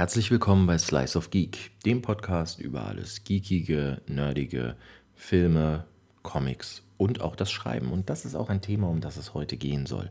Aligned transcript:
Herzlich 0.00 0.30
willkommen 0.30 0.66
bei 0.66 0.78
Slice 0.78 1.18
of 1.18 1.28
Geek, 1.28 1.72
dem 1.84 2.00
Podcast 2.00 2.58
über 2.58 2.86
alles 2.86 3.22
Geekige, 3.22 4.00
Nerdige, 4.06 4.76
Filme, 5.14 5.84
Comics 6.22 6.82
und 6.96 7.20
auch 7.20 7.36
das 7.36 7.50
Schreiben. 7.50 7.92
Und 7.92 8.08
das 8.08 8.24
ist 8.24 8.34
auch 8.34 8.48
ein 8.48 8.62
Thema, 8.62 8.88
um 8.88 9.02
das 9.02 9.18
es 9.18 9.34
heute 9.34 9.58
gehen 9.58 9.84
soll, 9.84 10.08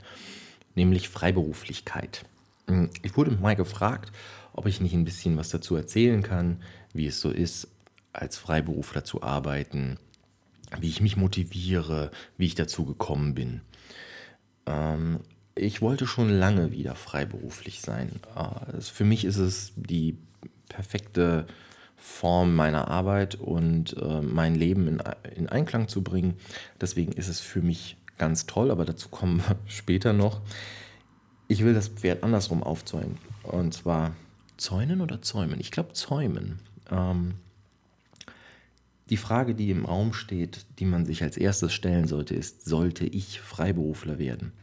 nämlich 0.75 1.09
Freiberuflichkeit. 1.09 2.23
Ich 3.01 3.17
wurde 3.17 3.31
mal 3.31 3.55
gefragt, 3.55 4.11
ob 4.53 4.67
ich 4.67 4.79
nicht 4.79 4.93
ein 4.93 5.05
bisschen 5.05 5.37
was 5.37 5.49
dazu 5.49 5.75
erzählen 5.75 6.21
kann, 6.21 6.61
wie 6.93 7.07
es 7.07 7.19
so 7.19 7.31
ist, 7.31 7.67
als 8.13 8.37
Freiberufler 8.37 9.03
zu 9.03 9.23
arbeiten, 9.23 9.97
wie 10.79 10.89
ich 10.89 11.01
mich 11.01 11.17
motiviere, 11.17 12.11
wie 12.37 12.45
ich 12.45 12.53
dazu 12.53 12.85
gekommen 12.85 13.33
bin. 13.33 13.61
Ähm, 14.67 15.21
ich 15.59 15.81
wollte 15.81 16.07
schon 16.07 16.29
lange 16.29 16.71
wieder 16.71 16.95
freiberuflich 16.95 17.81
sein. 17.81 18.19
Äh, 18.35 18.81
für 18.81 19.03
mich 19.03 19.25
ist 19.25 19.37
es 19.37 19.73
die 19.75 20.17
perfekte 20.67 21.45
Form 21.97 22.55
meiner 22.55 22.87
Arbeit 22.87 23.35
und 23.35 23.95
äh, 23.97 24.21
mein 24.21 24.55
Leben 24.55 24.87
in, 24.87 25.03
in 25.35 25.49
Einklang 25.49 25.87
zu 25.87 26.01
bringen. 26.01 26.35
Deswegen 26.79 27.11
ist 27.11 27.27
es 27.27 27.39
für 27.39 27.61
mich 27.61 27.97
ganz 28.17 28.45
toll, 28.45 28.71
aber 28.71 28.85
dazu 28.85 29.09
kommen 29.09 29.39
wir 29.39 29.57
später 29.67 30.13
noch. 30.13 30.41
Ich 31.47 31.63
will 31.63 31.73
das 31.73 31.87
Pferd 31.87 32.23
andersrum 32.23 32.63
aufzäumen. 32.63 33.17
Und 33.43 33.73
zwar 33.73 34.13
zäunen 34.57 35.01
oder 35.01 35.21
zäumen? 35.21 35.59
Ich 35.59 35.71
glaube 35.71 35.93
zäumen. 35.93 36.59
Ähm, 36.91 37.35
die 39.09 39.17
Frage, 39.17 39.55
die 39.55 39.71
im 39.71 39.85
Raum 39.85 40.13
steht, 40.13 40.65
die 40.77 40.85
man 40.85 41.05
sich 41.05 41.23
als 41.23 41.35
erstes 41.35 41.73
stellen 41.73 42.07
sollte, 42.07 42.35
ist, 42.35 42.65
sollte 42.65 43.05
ich 43.05 43.39
Freiberufler 43.41 44.19
werden? 44.19 44.53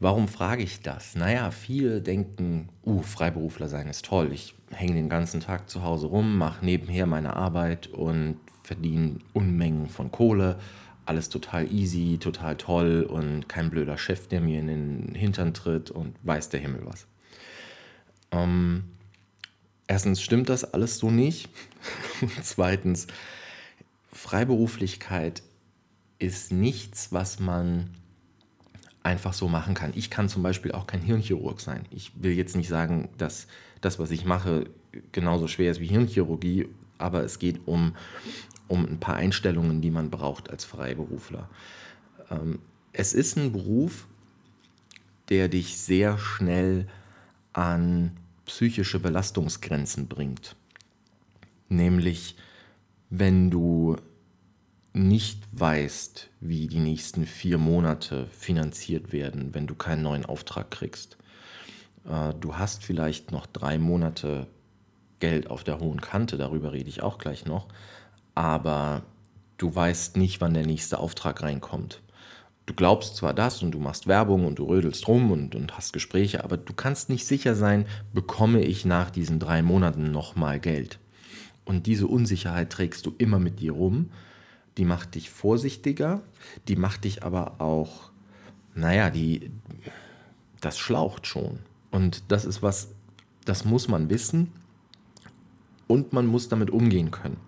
Warum 0.00 0.28
frage 0.28 0.62
ich 0.62 0.80
das? 0.80 1.16
Naja, 1.16 1.50
viele 1.50 2.00
denken, 2.00 2.68
uh, 2.86 3.02
Freiberufler 3.02 3.68
sein 3.68 3.88
ist 3.88 4.04
toll. 4.04 4.32
Ich 4.32 4.54
hänge 4.70 4.94
den 4.94 5.08
ganzen 5.08 5.40
Tag 5.40 5.68
zu 5.68 5.82
Hause 5.82 6.06
rum, 6.06 6.38
mache 6.38 6.64
nebenher 6.64 7.06
meine 7.06 7.34
Arbeit 7.34 7.88
und 7.88 8.36
verdiene 8.62 9.18
Unmengen 9.32 9.88
von 9.88 10.12
Kohle. 10.12 10.58
Alles 11.04 11.30
total 11.30 11.72
easy, 11.72 12.18
total 12.20 12.56
toll 12.56 13.02
und 13.02 13.48
kein 13.48 13.70
blöder 13.70 13.98
Chef, 13.98 14.28
der 14.28 14.40
mir 14.40 14.60
in 14.60 14.66
den 14.68 15.14
Hintern 15.14 15.52
tritt 15.52 15.90
und 15.90 16.14
weiß 16.22 16.50
der 16.50 16.60
Himmel 16.60 16.82
was. 16.84 17.06
Ähm, 18.30 18.84
erstens 19.86 20.22
stimmt 20.22 20.48
das 20.48 20.74
alles 20.74 20.98
so 20.98 21.10
nicht. 21.10 21.48
Zweitens, 22.42 23.08
Freiberuflichkeit 24.12 25.42
ist 26.18 26.52
nichts, 26.52 27.10
was 27.10 27.40
man 27.40 27.90
einfach 29.08 29.32
so 29.32 29.48
machen 29.48 29.74
kann. 29.74 29.92
Ich 29.94 30.10
kann 30.10 30.28
zum 30.28 30.42
Beispiel 30.42 30.72
auch 30.72 30.86
kein 30.86 31.00
Hirnchirurg 31.00 31.60
sein. 31.60 31.86
Ich 31.90 32.12
will 32.14 32.32
jetzt 32.32 32.56
nicht 32.56 32.68
sagen, 32.68 33.08
dass 33.16 33.46
das, 33.80 33.98
was 33.98 34.10
ich 34.10 34.24
mache, 34.24 34.66
genauso 35.12 35.48
schwer 35.48 35.70
ist 35.70 35.80
wie 35.80 35.86
Hirnchirurgie, 35.86 36.68
aber 36.98 37.24
es 37.24 37.38
geht 37.38 37.66
um, 37.66 37.96
um 38.68 38.84
ein 38.84 39.00
paar 39.00 39.16
Einstellungen, 39.16 39.80
die 39.80 39.90
man 39.90 40.10
braucht 40.10 40.50
als 40.50 40.64
Freiberufler. 40.64 41.48
Ähm, 42.30 42.58
es 42.92 43.14
ist 43.14 43.36
ein 43.36 43.52
Beruf, 43.52 44.06
der 45.30 45.48
dich 45.48 45.78
sehr 45.78 46.18
schnell 46.18 46.86
an 47.52 48.12
psychische 48.44 48.98
Belastungsgrenzen 48.98 50.06
bringt. 50.06 50.54
Nämlich, 51.68 52.36
wenn 53.10 53.50
du 53.50 53.96
nicht 54.98 55.44
weißt, 55.52 56.28
wie 56.40 56.66
die 56.66 56.80
nächsten 56.80 57.24
vier 57.24 57.56
Monate 57.56 58.26
finanziert 58.26 59.12
werden, 59.12 59.54
wenn 59.54 59.66
du 59.66 59.74
keinen 59.74 60.02
neuen 60.02 60.26
Auftrag 60.26 60.70
kriegst. 60.70 61.16
Äh, 62.08 62.34
du 62.40 62.56
hast 62.56 62.84
vielleicht 62.84 63.32
noch 63.32 63.46
drei 63.46 63.78
Monate 63.78 64.48
Geld 65.20 65.50
auf 65.50 65.64
der 65.64 65.80
hohen 65.80 66.00
Kante, 66.00 66.36
darüber 66.36 66.72
rede 66.72 66.88
ich 66.88 67.02
auch 67.02 67.18
gleich 67.18 67.46
noch, 67.46 67.68
aber 68.34 69.02
du 69.56 69.74
weißt 69.74 70.16
nicht, 70.16 70.40
wann 70.40 70.54
der 70.54 70.66
nächste 70.66 70.98
Auftrag 70.98 71.42
reinkommt. 71.42 72.02
Du 72.66 72.74
glaubst 72.74 73.16
zwar 73.16 73.32
das 73.32 73.62
und 73.62 73.72
du 73.72 73.78
machst 73.78 74.06
Werbung 74.06 74.44
und 74.44 74.58
du 74.58 74.64
rödelst 74.64 75.08
rum 75.08 75.32
und, 75.32 75.54
und 75.54 75.76
hast 75.76 75.92
Gespräche, 75.92 76.44
aber 76.44 76.56
du 76.56 76.74
kannst 76.74 77.08
nicht 77.08 77.26
sicher 77.26 77.54
sein, 77.54 77.86
bekomme 78.12 78.60
ich 78.60 78.84
nach 78.84 79.10
diesen 79.10 79.38
drei 79.38 79.62
Monaten 79.62 80.10
nochmal 80.10 80.60
Geld. 80.60 80.98
Und 81.64 81.86
diese 81.86 82.06
Unsicherheit 82.06 82.70
trägst 82.70 83.06
du 83.06 83.14
immer 83.16 83.38
mit 83.38 83.60
dir 83.60 83.72
rum 83.72 84.10
die 84.78 84.84
macht 84.84 85.16
dich 85.16 85.28
vorsichtiger, 85.28 86.22
die 86.68 86.76
macht 86.76 87.04
dich 87.04 87.24
aber 87.24 87.60
auch, 87.60 88.10
naja, 88.74 89.10
die, 89.10 89.50
das 90.60 90.78
schlaucht 90.78 91.26
schon. 91.26 91.58
Und 91.90 92.22
das 92.28 92.44
ist 92.44 92.62
was, 92.62 92.88
das 93.44 93.64
muss 93.64 93.88
man 93.88 94.08
wissen 94.08 94.52
und 95.88 96.12
man 96.12 96.26
muss 96.26 96.48
damit 96.48 96.70
umgehen 96.70 97.10
können. 97.10 97.38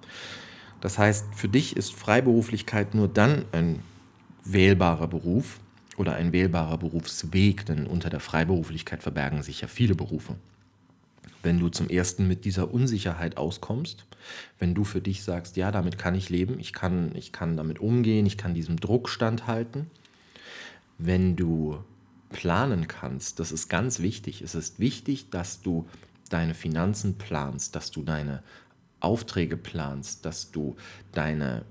Das 0.80 0.98
heißt, 0.98 1.26
für 1.34 1.48
dich 1.48 1.76
ist 1.76 1.94
Freiberuflichkeit 1.94 2.94
nur 2.94 3.06
dann 3.06 3.44
ein 3.52 3.82
wählbarer 4.44 5.06
Beruf 5.06 5.60
oder 5.96 6.14
ein 6.14 6.32
wählbarer 6.32 6.78
Berufsweg, 6.78 7.66
denn 7.66 7.86
unter 7.86 8.10
der 8.10 8.20
Freiberuflichkeit 8.20 9.02
verbergen 9.02 9.42
sich 9.42 9.60
ja 9.60 9.68
viele 9.68 9.94
Berufe 9.94 10.36
wenn 11.42 11.58
du 11.58 11.68
zum 11.68 11.88
ersten 11.88 12.28
mit 12.28 12.44
dieser 12.44 12.72
Unsicherheit 12.72 13.36
auskommst, 13.36 14.06
wenn 14.58 14.74
du 14.74 14.84
für 14.84 15.00
dich 15.00 15.22
sagst, 15.22 15.56
ja, 15.56 15.70
damit 15.70 15.98
kann 15.98 16.14
ich 16.14 16.28
leben, 16.28 16.58
ich 16.58 16.72
kann, 16.72 17.14
ich 17.14 17.32
kann 17.32 17.56
damit 17.56 17.78
umgehen, 17.78 18.26
ich 18.26 18.36
kann 18.36 18.54
diesem 18.54 18.78
Druck 18.78 19.08
standhalten, 19.08 19.90
wenn 20.98 21.36
du 21.36 21.82
planen 22.30 22.88
kannst, 22.88 23.40
das 23.40 23.52
ist 23.52 23.68
ganz 23.68 24.00
wichtig. 24.00 24.42
Es 24.42 24.54
ist 24.54 24.78
wichtig, 24.78 25.30
dass 25.30 25.62
du 25.62 25.88
deine 26.28 26.54
Finanzen 26.54 27.18
planst, 27.18 27.74
dass 27.74 27.90
du 27.90 28.02
deine 28.02 28.42
Aufträge 29.00 29.56
planst, 29.56 30.24
dass 30.24 30.50
du 30.50 30.76
deine 31.12 31.64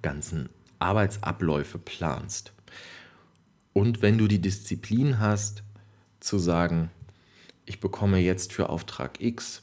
ganzen 0.00 0.48
Arbeitsabläufe 0.78 1.78
planst. 1.78 2.52
Und 3.72 4.02
wenn 4.02 4.18
du 4.18 4.26
die 4.26 4.40
Disziplin 4.40 5.18
hast, 5.18 5.62
zu 6.20 6.38
sagen, 6.38 6.90
ich 7.64 7.80
bekomme 7.80 8.18
jetzt 8.18 8.52
für 8.52 8.68
Auftrag 8.68 9.20
X 9.20 9.62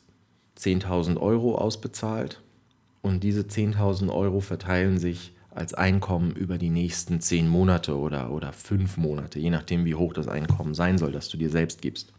10.000 0.57 1.17
Euro 1.19 1.55
ausbezahlt 1.55 2.41
und 3.01 3.23
diese 3.23 3.41
10.000 3.41 4.13
Euro 4.13 4.39
verteilen 4.39 4.97
sich 4.97 5.33
als 5.51 5.73
Einkommen 5.73 6.31
über 6.31 6.57
die 6.57 6.69
nächsten 6.69 7.21
10 7.21 7.47
Monate 7.47 7.97
oder, 7.97 8.31
oder 8.31 8.53
5 8.53 8.97
Monate, 8.97 9.39
je 9.39 9.49
nachdem, 9.49 9.85
wie 9.85 9.95
hoch 9.95 10.13
das 10.13 10.27
Einkommen 10.27 10.73
sein 10.73 10.97
soll, 10.97 11.11
das 11.11 11.29
du 11.29 11.37
dir 11.37 11.49
selbst 11.49 11.81
gibst. 11.81 12.13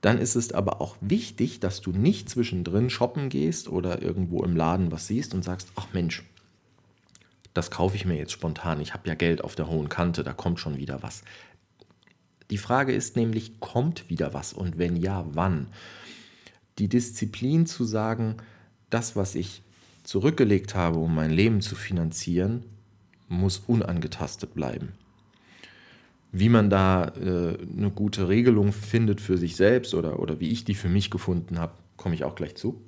Dann 0.00 0.18
ist 0.18 0.36
es 0.36 0.52
aber 0.52 0.80
auch 0.80 0.96
wichtig, 1.00 1.60
dass 1.60 1.80
du 1.80 1.90
nicht 1.90 2.28
zwischendrin 2.28 2.90
shoppen 2.90 3.28
gehst 3.28 3.68
oder 3.68 4.02
irgendwo 4.02 4.44
im 4.44 4.56
Laden 4.56 4.92
was 4.92 5.06
siehst 5.06 5.34
und 5.34 5.42
sagst, 5.42 5.68
ach 5.76 5.88
Mensch, 5.92 6.22
das 7.54 7.70
kaufe 7.70 7.96
ich 7.96 8.04
mir 8.04 8.16
jetzt 8.16 8.32
spontan, 8.32 8.80
ich 8.80 8.92
habe 8.92 9.08
ja 9.08 9.14
Geld 9.14 9.42
auf 9.42 9.54
der 9.54 9.68
hohen 9.68 9.88
Kante, 9.88 10.22
da 10.22 10.32
kommt 10.32 10.60
schon 10.60 10.76
wieder 10.76 11.02
was. 11.02 11.22
Die 12.50 12.58
Frage 12.58 12.92
ist 12.92 13.16
nämlich, 13.16 13.60
kommt 13.60 14.08
wieder 14.08 14.34
was 14.34 14.52
und 14.52 14.78
wenn 14.78 14.96
ja, 14.96 15.24
wann? 15.32 15.68
Die 16.78 16.88
Disziplin 16.88 17.66
zu 17.66 17.84
sagen, 17.84 18.36
das, 18.90 19.16
was 19.16 19.34
ich 19.34 19.62
zurückgelegt 20.04 20.74
habe, 20.74 20.98
um 20.98 21.14
mein 21.14 21.30
Leben 21.30 21.60
zu 21.60 21.74
finanzieren, 21.74 22.64
muss 23.28 23.58
unangetastet 23.66 24.54
bleiben. 24.54 24.92
Wie 26.30 26.48
man 26.48 26.70
da 26.70 27.06
äh, 27.08 27.58
eine 27.58 27.90
gute 27.90 28.28
Regelung 28.28 28.72
findet 28.72 29.20
für 29.20 29.38
sich 29.38 29.56
selbst 29.56 29.94
oder, 29.94 30.20
oder 30.20 30.38
wie 30.38 30.50
ich 30.50 30.64
die 30.64 30.74
für 30.74 30.88
mich 30.88 31.10
gefunden 31.10 31.58
habe, 31.58 31.72
komme 31.96 32.14
ich 32.14 32.24
auch 32.24 32.34
gleich 32.34 32.54
zu. 32.54 32.80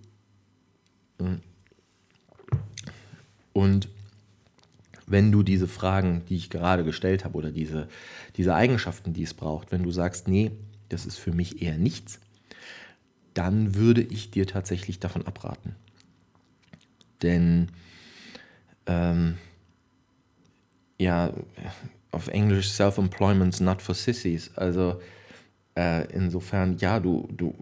Und 3.53 3.89
wenn 5.11 5.33
du 5.33 5.43
diese 5.43 5.69
Fragen, 5.69 6.23
die 6.29 6.37
ich 6.37 6.51
gerade 6.51 6.85
gestellt 6.85 7.25
habe, 7.25 7.37
oder 7.37 7.51
diese, 7.51 7.89
diese 8.37 8.55
Eigenschaften, 8.55 9.13
die 9.13 9.23
es 9.23 9.35
braucht, 9.35 9.73
wenn 9.73 9.83
du 9.83 9.91
sagst, 9.91 10.29
nee, 10.29 10.53
das 10.89 11.07
ist 11.07 11.19
für 11.19 11.33
mich 11.33 11.63
eher 11.63 11.77
nichts, 11.79 12.21
dann 13.35 13.75
würde 13.75 14.03
ich 14.03 14.31
dir 14.31 14.47
tatsächlich 14.47 14.99
davon 14.99 15.27
abraten. 15.27 15.75
Denn 17.23 17.69
ähm, 18.87 19.37
ja, 20.99 21.33
auf 22.11 22.29
Englisch 22.29 22.71
Self-Employment's 22.71 23.61
not 23.61 23.83
for 23.83 23.95
sissies. 23.95 24.51
Also 24.57 25.01
äh, 25.77 26.11
insofern, 26.13 26.79
ja, 26.79 26.99
du, 27.01 27.29
du 27.31 27.55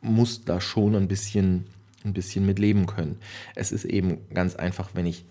musst 0.00 0.48
da 0.48 0.60
schon 0.60 0.94
ein 0.94 1.08
bisschen, 1.08 1.66
ein 2.04 2.12
bisschen 2.12 2.46
mit 2.46 2.58
leben 2.58 2.86
können. 2.86 3.18
Es 3.54 3.72
ist 3.72 3.84
eben 3.84 4.18
ganz 4.32 4.54
einfach, 4.54 4.90
wenn 4.94 5.06
ich 5.06 5.24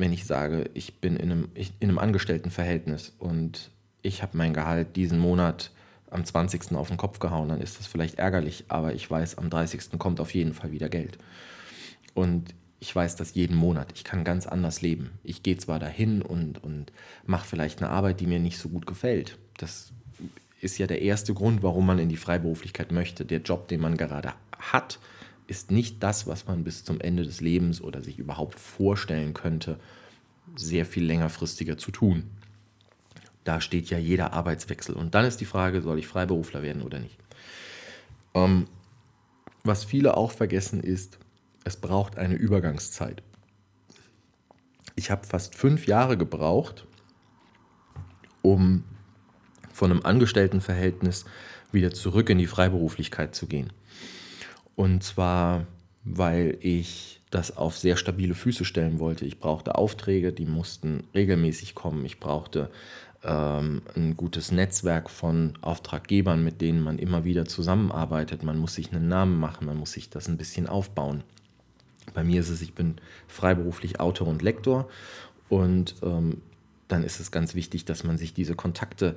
wenn 0.00 0.12
ich 0.12 0.24
sage, 0.24 0.70
ich 0.74 0.94
bin 1.00 1.16
in 1.16 1.30
einem, 1.30 1.48
in 1.54 1.88
einem 1.88 1.98
Angestelltenverhältnis 1.98 3.12
und 3.18 3.70
ich 4.02 4.22
habe 4.22 4.36
mein 4.36 4.54
Gehalt 4.54 4.96
diesen 4.96 5.18
Monat 5.18 5.70
am 6.10 6.24
20. 6.24 6.72
auf 6.72 6.88
den 6.88 6.96
Kopf 6.96 7.18
gehauen, 7.18 7.50
dann 7.50 7.60
ist 7.60 7.78
das 7.78 7.86
vielleicht 7.86 8.18
ärgerlich, 8.18 8.64
aber 8.68 8.94
ich 8.94 9.08
weiß, 9.08 9.38
am 9.38 9.50
30. 9.50 9.98
kommt 9.98 10.18
auf 10.18 10.34
jeden 10.34 10.54
Fall 10.54 10.72
wieder 10.72 10.88
Geld. 10.88 11.18
Und 12.14 12.54
ich 12.80 12.96
weiß 12.96 13.16
das 13.16 13.34
jeden 13.34 13.54
Monat. 13.54 13.92
Ich 13.94 14.04
kann 14.04 14.24
ganz 14.24 14.46
anders 14.46 14.80
leben. 14.80 15.10
Ich 15.22 15.42
gehe 15.42 15.58
zwar 15.58 15.78
dahin 15.78 16.22
und, 16.22 16.64
und 16.64 16.92
mache 17.26 17.46
vielleicht 17.46 17.82
eine 17.82 17.90
Arbeit, 17.90 18.20
die 18.20 18.26
mir 18.26 18.40
nicht 18.40 18.58
so 18.58 18.70
gut 18.70 18.86
gefällt. 18.86 19.38
Das 19.58 19.92
ist 20.62 20.78
ja 20.78 20.86
der 20.86 21.02
erste 21.02 21.34
Grund, 21.34 21.62
warum 21.62 21.84
man 21.86 21.98
in 21.98 22.08
die 22.08 22.16
Freiberuflichkeit 22.16 22.90
möchte. 22.90 23.26
Der 23.26 23.40
Job, 23.40 23.68
den 23.68 23.80
man 23.80 23.98
gerade 23.98 24.32
hat, 24.58 24.98
ist 25.50 25.72
nicht 25.72 26.02
das, 26.02 26.28
was 26.28 26.46
man 26.46 26.62
bis 26.62 26.84
zum 26.84 27.00
Ende 27.00 27.24
des 27.24 27.40
Lebens 27.40 27.82
oder 27.82 28.02
sich 28.02 28.18
überhaupt 28.18 28.58
vorstellen 28.60 29.34
könnte, 29.34 29.80
sehr 30.54 30.86
viel 30.86 31.04
längerfristiger 31.04 31.76
zu 31.76 31.90
tun. 31.90 32.30
Da 33.42 33.60
steht 33.60 33.90
ja 33.90 33.98
jeder 33.98 34.32
Arbeitswechsel. 34.32 34.94
Und 34.94 35.14
dann 35.14 35.24
ist 35.24 35.40
die 35.40 35.46
Frage, 35.46 35.82
soll 35.82 35.98
ich 35.98 36.06
Freiberufler 36.06 36.62
werden 36.62 36.82
oder 36.82 37.00
nicht? 37.00 37.18
Ähm, 38.34 38.68
was 39.64 39.84
viele 39.84 40.16
auch 40.16 40.30
vergessen 40.30 40.80
ist, 40.82 41.18
es 41.64 41.76
braucht 41.76 42.16
eine 42.16 42.36
Übergangszeit. 42.36 43.22
Ich 44.94 45.10
habe 45.10 45.26
fast 45.26 45.56
fünf 45.56 45.88
Jahre 45.88 46.16
gebraucht, 46.16 46.86
um 48.42 48.84
von 49.72 49.90
einem 49.90 50.04
Angestelltenverhältnis 50.04 51.24
wieder 51.72 51.92
zurück 51.92 52.30
in 52.30 52.38
die 52.38 52.46
Freiberuflichkeit 52.46 53.34
zu 53.34 53.46
gehen. 53.46 53.72
Und 54.76 55.02
zwar, 55.02 55.66
weil 56.04 56.56
ich 56.60 57.20
das 57.30 57.56
auf 57.56 57.76
sehr 57.78 57.96
stabile 57.96 58.34
Füße 58.34 58.64
stellen 58.64 58.98
wollte. 58.98 59.24
Ich 59.24 59.38
brauchte 59.38 59.76
Aufträge, 59.76 60.32
die 60.32 60.46
mussten 60.46 61.04
regelmäßig 61.14 61.74
kommen. 61.74 62.04
Ich 62.04 62.18
brauchte 62.18 62.70
ähm, 63.22 63.82
ein 63.94 64.16
gutes 64.16 64.50
Netzwerk 64.50 65.10
von 65.10 65.54
Auftraggebern, 65.60 66.42
mit 66.42 66.60
denen 66.60 66.82
man 66.82 66.98
immer 66.98 67.24
wieder 67.24 67.44
zusammenarbeitet. 67.44 68.42
Man 68.42 68.58
muss 68.58 68.74
sich 68.74 68.92
einen 68.92 69.08
Namen 69.08 69.38
machen, 69.38 69.66
man 69.66 69.76
muss 69.76 69.92
sich 69.92 70.10
das 70.10 70.28
ein 70.28 70.38
bisschen 70.38 70.66
aufbauen. 70.66 71.22
Bei 72.14 72.24
mir 72.24 72.40
ist 72.40 72.48
es, 72.48 72.62
ich 72.62 72.74
bin 72.74 72.96
freiberuflich 73.28 74.00
Autor 74.00 74.26
und 74.26 74.42
Lektor 74.42 74.88
und 75.48 75.94
ähm, 76.02 76.42
dann 76.88 77.04
ist 77.04 77.20
es 77.20 77.30
ganz 77.30 77.54
wichtig, 77.54 77.84
dass 77.84 78.02
man 78.02 78.18
sich 78.18 78.34
diese 78.34 78.56
Kontakte 78.56 79.14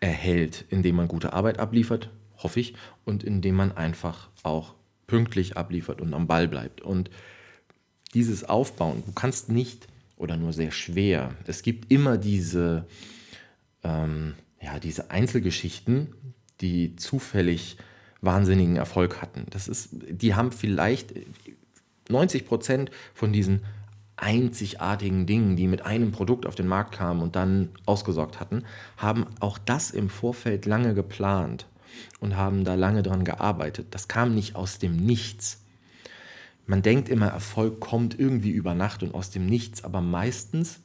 erhält, 0.00 0.64
indem 0.70 0.96
man 0.96 1.08
gute 1.08 1.34
Arbeit 1.34 1.58
abliefert, 1.58 2.08
hoffe 2.38 2.60
ich, 2.60 2.74
und 3.04 3.22
indem 3.22 3.56
man 3.56 3.72
einfach 3.72 4.28
auch 4.42 4.74
pünktlich 5.10 5.56
abliefert 5.56 6.00
und 6.00 6.14
am 6.14 6.28
Ball 6.28 6.46
bleibt. 6.46 6.80
Und 6.80 7.10
dieses 8.14 8.44
Aufbauen, 8.44 9.02
du 9.04 9.12
kannst 9.12 9.48
nicht 9.48 9.88
oder 10.16 10.36
nur 10.36 10.52
sehr 10.52 10.70
schwer, 10.70 11.34
es 11.46 11.62
gibt 11.62 11.90
immer 11.90 12.16
diese, 12.16 12.86
ähm, 13.82 14.34
ja, 14.62 14.78
diese 14.78 15.10
Einzelgeschichten, 15.10 16.14
die 16.60 16.94
zufällig 16.94 17.76
wahnsinnigen 18.20 18.76
Erfolg 18.76 19.20
hatten. 19.20 19.46
Das 19.50 19.66
ist, 19.66 19.88
die 19.92 20.36
haben 20.36 20.52
vielleicht 20.52 21.12
90 22.08 22.46
Prozent 22.46 22.92
von 23.12 23.32
diesen 23.32 23.62
einzigartigen 24.14 25.26
Dingen, 25.26 25.56
die 25.56 25.66
mit 25.66 25.82
einem 25.84 26.12
Produkt 26.12 26.46
auf 26.46 26.54
den 26.54 26.68
Markt 26.68 26.92
kamen 26.92 27.20
und 27.20 27.34
dann 27.34 27.70
ausgesorgt 27.84 28.38
hatten, 28.38 28.62
haben 28.96 29.26
auch 29.40 29.58
das 29.58 29.90
im 29.90 30.08
Vorfeld 30.08 30.66
lange 30.66 30.94
geplant 30.94 31.66
und 32.20 32.36
haben 32.36 32.64
da 32.64 32.74
lange 32.74 33.02
dran 33.02 33.24
gearbeitet. 33.24 33.88
Das 33.90 34.08
kam 34.08 34.34
nicht 34.34 34.56
aus 34.56 34.78
dem 34.78 34.96
Nichts. 34.96 35.62
Man 36.66 36.82
denkt 36.82 37.08
immer, 37.08 37.28
Erfolg 37.28 37.80
kommt 37.80 38.18
irgendwie 38.18 38.50
über 38.50 38.74
Nacht 38.74 39.02
und 39.02 39.14
aus 39.14 39.30
dem 39.30 39.46
Nichts, 39.46 39.82
aber 39.82 40.00
meistens 40.00 40.80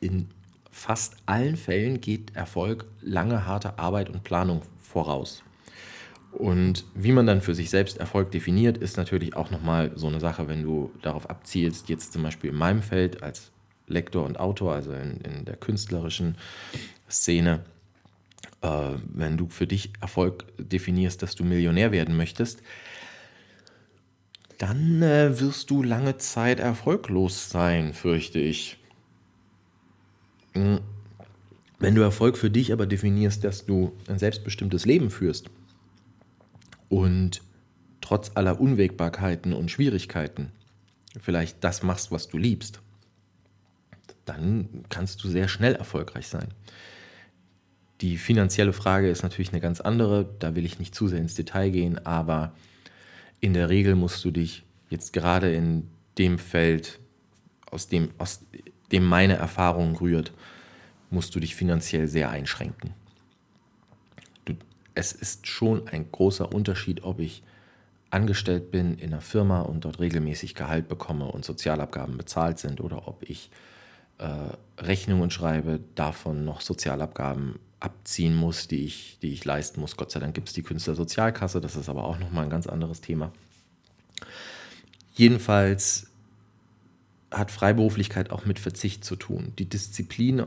in 0.00 0.28
fast 0.70 1.16
allen 1.26 1.56
Fällen 1.56 2.00
geht 2.00 2.34
Erfolg 2.36 2.86
lange 3.02 3.46
harte 3.46 3.78
Arbeit 3.78 4.10
und 4.10 4.22
Planung 4.22 4.62
voraus. 4.80 5.42
Und 6.32 6.84
wie 6.94 7.12
man 7.12 7.26
dann 7.26 7.40
für 7.40 7.54
sich 7.54 7.70
selbst 7.70 7.98
Erfolg 7.98 8.30
definiert, 8.30 8.78
ist 8.78 8.96
natürlich 8.96 9.34
auch 9.34 9.50
nochmal 9.50 9.92
so 9.96 10.06
eine 10.06 10.20
Sache, 10.20 10.46
wenn 10.46 10.62
du 10.62 10.92
darauf 11.02 11.28
abzielst, 11.28 11.88
jetzt 11.88 12.12
zum 12.12 12.22
Beispiel 12.22 12.50
in 12.50 12.56
meinem 12.56 12.82
Feld 12.82 13.22
als 13.22 13.50
Lektor 13.86 14.24
und 14.24 14.38
Autor, 14.38 14.74
also 14.74 14.92
in, 14.92 15.20
in 15.22 15.44
der 15.46 15.56
künstlerischen 15.56 16.36
Szene, 17.10 17.64
äh, 18.62 18.90
wenn 19.04 19.36
du 19.36 19.48
für 19.48 19.66
dich 19.66 19.92
Erfolg 20.00 20.44
definierst, 20.58 21.22
dass 21.22 21.34
du 21.34 21.44
Millionär 21.44 21.92
werden 21.92 22.16
möchtest, 22.16 22.62
dann 24.58 25.02
äh, 25.02 25.38
wirst 25.40 25.70
du 25.70 25.82
lange 25.82 26.18
Zeit 26.18 26.58
erfolglos 26.58 27.50
sein, 27.50 27.94
fürchte 27.94 28.40
ich. 28.40 28.78
Hm. 30.54 30.80
Wenn 31.78 31.94
du 31.94 32.02
Erfolg 32.02 32.36
für 32.36 32.50
dich 32.50 32.72
aber 32.72 32.86
definierst, 32.86 33.44
dass 33.44 33.64
du 33.64 33.92
ein 34.08 34.18
selbstbestimmtes 34.18 34.84
Leben 34.84 35.10
führst 35.10 35.48
und 36.88 37.40
trotz 38.00 38.32
aller 38.34 38.60
Unwägbarkeiten 38.60 39.52
und 39.52 39.70
Schwierigkeiten 39.70 40.50
vielleicht 41.20 41.62
das 41.62 41.84
machst, 41.84 42.10
was 42.10 42.26
du 42.26 42.36
liebst, 42.36 42.80
dann 44.24 44.84
kannst 44.88 45.22
du 45.22 45.28
sehr 45.28 45.46
schnell 45.46 45.76
erfolgreich 45.76 46.26
sein. 46.26 46.48
Die 48.00 48.16
finanzielle 48.16 48.72
Frage 48.72 49.10
ist 49.10 49.22
natürlich 49.22 49.52
eine 49.52 49.60
ganz 49.60 49.80
andere, 49.80 50.28
da 50.38 50.54
will 50.54 50.64
ich 50.64 50.78
nicht 50.78 50.94
zu 50.94 51.08
sehr 51.08 51.18
ins 51.18 51.34
Detail 51.34 51.70
gehen, 51.70 52.04
aber 52.06 52.52
in 53.40 53.54
der 53.54 53.68
Regel 53.68 53.96
musst 53.96 54.24
du 54.24 54.30
dich 54.30 54.64
jetzt 54.88 55.12
gerade 55.12 55.52
in 55.52 55.88
dem 56.16 56.38
Feld, 56.38 57.00
aus 57.70 57.88
dem, 57.88 58.10
aus 58.18 58.44
dem 58.92 59.04
meine 59.04 59.34
Erfahrung 59.34 59.96
rührt, 59.96 60.32
musst 61.10 61.34
du 61.34 61.40
dich 61.40 61.54
finanziell 61.54 62.06
sehr 62.06 62.30
einschränken. 62.30 62.94
Du, 64.44 64.54
es 64.94 65.12
ist 65.12 65.46
schon 65.46 65.88
ein 65.88 66.10
großer 66.10 66.52
Unterschied, 66.52 67.02
ob 67.02 67.18
ich 67.18 67.42
angestellt 68.10 68.70
bin 68.70 68.96
in 68.98 69.12
einer 69.12 69.20
Firma 69.20 69.60
und 69.62 69.84
dort 69.84 70.00
regelmäßig 70.00 70.54
Gehalt 70.54 70.88
bekomme 70.88 71.26
und 71.26 71.44
Sozialabgaben 71.44 72.16
bezahlt 72.16 72.58
sind 72.58 72.80
oder 72.80 73.06
ob 73.08 73.22
ich 73.28 73.50
äh, 74.18 74.82
Rechnungen 74.82 75.30
schreibe, 75.30 75.80
davon 75.94 76.44
noch 76.44 76.60
Sozialabgaben 76.60 77.58
abziehen 77.80 78.34
muss, 78.34 78.68
die 78.68 78.84
ich, 78.84 79.18
die 79.22 79.32
ich 79.32 79.44
leisten 79.44 79.80
muss. 79.80 79.96
Gott 79.96 80.10
sei 80.10 80.20
Dank 80.20 80.34
gibt 80.34 80.48
es 80.48 80.54
die 80.54 80.62
Künstlersozialkasse, 80.62 81.60
das 81.60 81.76
ist 81.76 81.88
aber 81.88 82.04
auch 82.04 82.18
nochmal 82.18 82.44
ein 82.44 82.50
ganz 82.50 82.66
anderes 82.66 83.00
Thema. 83.00 83.32
Jedenfalls 85.14 86.08
hat 87.30 87.50
Freiberuflichkeit 87.50 88.30
auch 88.30 88.44
mit 88.46 88.58
Verzicht 88.58 89.04
zu 89.04 89.16
tun. 89.16 89.52
Die 89.58 89.68
Disziplin, 89.68 90.46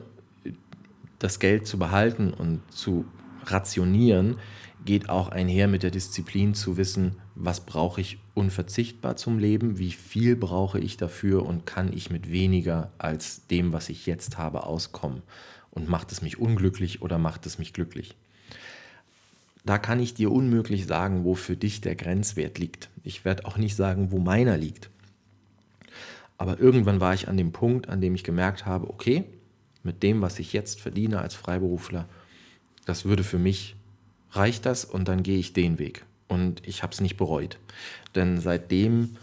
das 1.20 1.40
Geld 1.40 1.68
zu 1.68 1.78
behalten 1.78 2.34
und 2.34 2.62
zu 2.72 3.06
rationieren, 3.46 4.38
geht 4.84 5.10
auch 5.10 5.30
einher 5.30 5.68
mit 5.68 5.84
der 5.84 5.92
Disziplin 5.92 6.56
zu 6.56 6.78
wissen, 6.78 7.18
was 7.36 7.66
brauche 7.66 8.02
ich 8.02 8.18
unverzichtbar 8.34 9.16
zum 9.16 9.38
Leben, 9.38 9.78
wie 9.78 9.92
viel 9.92 10.36
brauche 10.36 10.80
ich 10.80 10.98
dafür 10.98 11.46
und 11.46 11.66
kann 11.66 11.94
ich 11.94 12.10
mit 12.10 12.32
weniger 12.32 12.92
als 12.98 13.46
dem, 13.48 13.74
was 13.74 13.90
ich 13.90 14.06
jetzt 14.06 14.38
habe, 14.38 14.64
auskommen. 14.64 15.22
Und 15.72 15.90
macht 15.90 16.12
es 16.12 16.22
mich 16.22 16.38
unglücklich 16.38 17.02
oder 17.02 17.18
macht 17.18 17.46
es 17.46 17.58
mich 17.58 17.74
glücklich? 17.74 18.16
Da 19.64 19.78
kann 19.78 20.00
ich 20.00 20.14
dir 20.14 20.32
unmöglich 20.32 20.86
sagen, 20.86 21.24
wo 21.24 21.36
für 21.36 21.56
dich 21.56 21.82
der 21.82 21.96
Grenzwert 21.96 22.58
liegt. 22.58 22.90
Ich 23.04 23.26
werde 23.26 23.46
auch 23.46 23.58
nicht 23.58 23.76
sagen, 23.76 24.12
wo 24.12 24.20
meiner 24.20 24.58
liegt. 24.58 24.90
Aber 26.38 26.60
irgendwann 26.60 27.00
war 27.00 27.14
ich 27.14 27.28
an 27.28 27.38
dem 27.38 27.52
Punkt, 27.52 27.88
an 27.88 28.02
dem 28.02 28.16
ich 28.16 28.24
gemerkt 28.24 28.66
habe, 28.66 28.90
okay, 28.90 29.24
mit 29.84 30.02
dem, 30.04 30.22
was 30.22 30.40
ich 30.40 30.54
jetzt 30.54 30.82
verdiene 30.82 31.20
als 31.20 31.36
Freiberufler, 31.36 32.08
das 32.86 33.06
würde 33.06 33.24
für 33.24 33.38
mich, 33.38 33.76
reicht 34.32 34.66
das 34.66 34.86
und 34.86 35.08
dann 35.08 35.24
gehe 35.24 35.38
ich 35.38 35.54
den 35.54 35.78
Weg. 35.78 36.04
Und 36.28 36.66
ich 36.68 36.82
habe 36.82 36.94
es 36.94 37.02
nicht 37.02 37.18
bereut. 37.18 37.60
Denn 38.16 38.40
seitdem 38.40 39.18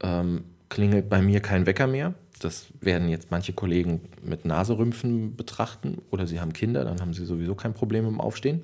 ähm, 0.00 0.44
klingelt 0.68 1.08
bei 1.08 1.20
mir 1.20 1.40
kein 1.40 1.66
Wecker 1.66 1.86
mehr. 1.86 2.14
Das 2.38 2.66
werden 2.80 3.08
jetzt 3.08 3.30
manche 3.30 3.52
Kollegen 3.52 4.00
mit 4.22 4.44
Naserümpfen 4.44 5.36
betrachten 5.36 5.98
oder 6.10 6.26
sie 6.26 6.40
haben 6.40 6.52
Kinder, 6.52 6.84
dann 6.84 7.00
haben 7.00 7.12
sie 7.12 7.24
sowieso 7.24 7.54
kein 7.54 7.74
Problem 7.74 8.06
im 8.06 8.20
Aufstehen. 8.20 8.62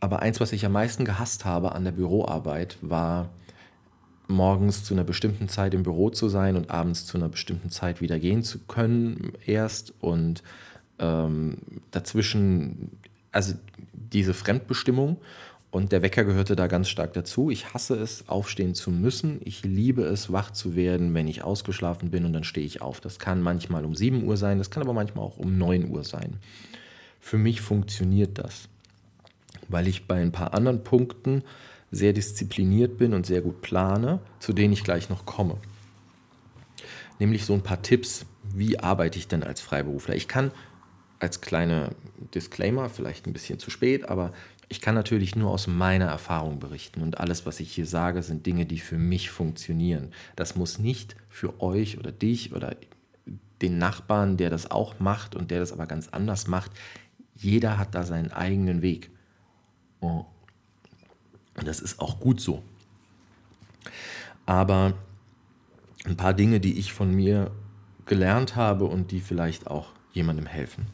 Aber 0.00 0.20
eins, 0.20 0.40
was 0.40 0.52
ich 0.52 0.64
am 0.64 0.72
meisten 0.72 1.04
gehasst 1.04 1.44
habe 1.44 1.72
an 1.72 1.84
der 1.84 1.92
Büroarbeit, 1.92 2.78
war 2.80 3.30
morgens 4.28 4.84
zu 4.84 4.94
einer 4.94 5.04
bestimmten 5.04 5.48
Zeit 5.48 5.74
im 5.74 5.82
Büro 5.82 6.10
zu 6.10 6.28
sein 6.28 6.56
und 6.56 6.70
abends 6.70 7.06
zu 7.06 7.16
einer 7.16 7.28
bestimmten 7.28 7.70
Zeit 7.70 8.00
wieder 8.00 8.18
gehen 8.18 8.42
zu 8.42 8.58
können 8.60 9.32
erst 9.46 9.94
und 10.00 10.42
ähm, 10.98 11.56
dazwischen, 11.90 12.98
also 13.32 13.54
diese 13.92 14.34
Fremdbestimmung 14.34 15.16
und 15.70 15.92
der 15.92 16.02
Wecker 16.02 16.24
gehörte 16.24 16.56
da 16.56 16.66
ganz 16.66 16.88
stark 16.88 17.12
dazu. 17.12 17.50
Ich 17.50 17.74
hasse 17.74 17.94
es, 17.96 18.28
aufstehen 18.28 18.74
zu 18.74 18.90
müssen. 18.90 19.40
Ich 19.44 19.64
liebe 19.64 20.02
es, 20.02 20.32
wach 20.32 20.50
zu 20.50 20.74
werden, 20.76 21.12
wenn 21.14 21.28
ich 21.28 21.44
ausgeschlafen 21.44 22.10
bin 22.10 22.24
und 22.24 22.32
dann 22.32 22.44
stehe 22.44 22.66
ich 22.66 22.80
auf. 22.80 23.00
Das 23.00 23.18
kann 23.18 23.42
manchmal 23.42 23.84
um 23.84 23.94
7 23.94 24.24
Uhr 24.24 24.36
sein, 24.36 24.58
das 24.58 24.70
kann 24.70 24.82
aber 24.82 24.94
manchmal 24.94 25.24
auch 25.24 25.36
um 25.36 25.58
9 25.58 25.90
Uhr 25.90 26.04
sein. 26.04 26.36
Für 27.20 27.38
mich 27.38 27.60
funktioniert 27.60 28.38
das 28.38 28.68
weil 29.68 29.86
ich 29.86 30.06
bei 30.06 30.20
ein 30.20 30.32
paar 30.32 30.54
anderen 30.54 30.82
Punkten 30.82 31.42
sehr 31.90 32.12
diszipliniert 32.12 32.98
bin 32.98 33.14
und 33.14 33.26
sehr 33.26 33.40
gut 33.40 33.62
plane, 33.62 34.20
zu 34.40 34.52
denen 34.52 34.72
ich 34.72 34.84
gleich 34.84 35.08
noch 35.08 35.24
komme. 35.24 35.56
Nämlich 37.18 37.44
so 37.44 37.54
ein 37.54 37.62
paar 37.62 37.82
Tipps, 37.82 38.26
wie 38.54 38.78
arbeite 38.78 39.18
ich 39.18 39.28
denn 39.28 39.42
als 39.42 39.60
Freiberufler? 39.60 40.14
Ich 40.14 40.28
kann 40.28 40.52
als 41.18 41.40
kleiner 41.40 41.90
Disclaimer, 42.34 42.88
vielleicht 42.88 43.26
ein 43.26 43.32
bisschen 43.32 43.58
zu 43.58 43.70
spät, 43.70 44.08
aber 44.08 44.32
ich 44.68 44.80
kann 44.80 44.94
natürlich 44.94 45.34
nur 45.34 45.50
aus 45.50 45.66
meiner 45.66 46.06
Erfahrung 46.06 46.58
berichten 46.58 47.02
und 47.02 47.18
alles, 47.18 47.46
was 47.46 47.60
ich 47.60 47.72
hier 47.72 47.86
sage, 47.86 48.22
sind 48.22 48.44
Dinge, 48.44 48.66
die 48.66 48.78
für 48.78 48.98
mich 48.98 49.30
funktionieren. 49.30 50.12
Das 50.36 50.56
muss 50.56 50.78
nicht 50.78 51.16
für 51.30 51.60
euch 51.62 51.98
oder 51.98 52.12
dich 52.12 52.52
oder 52.52 52.76
den 53.62 53.78
Nachbarn, 53.78 54.36
der 54.36 54.50
das 54.50 54.70
auch 54.70 55.00
macht 55.00 55.34
und 55.34 55.50
der 55.50 55.60
das 55.60 55.72
aber 55.72 55.86
ganz 55.86 56.08
anders 56.08 56.46
macht, 56.46 56.70
Jeder 57.38 57.78
hat 57.78 57.94
da 57.94 58.02
seinen 58.02 58.32
eigenen 58.32 58.82
Weg. 58.82 59.10
Und 60.00 60.26
das 61.54 61.80
ist 61.80 62.00
auch 62.00 62.18
gut 62.18 62.40
so. 62.40 62.64
Aber 64.44 64.94
ein 66.04 66.16
paar 66.16 66.34
Dinge, 66.34 66.58
die 66.58 66.78
ich 66.78 66.92
von 66.92 67.14
mir 67.14 67.52
gelernt 68.06 68.56
habe 68.56 68.86
und 68.86 69.12
die 69.12 69.20
vielleicht 69.20 69.68
auch 69.68 69.92
jemandem 70.12 70.46
helfen. 70.46 70.86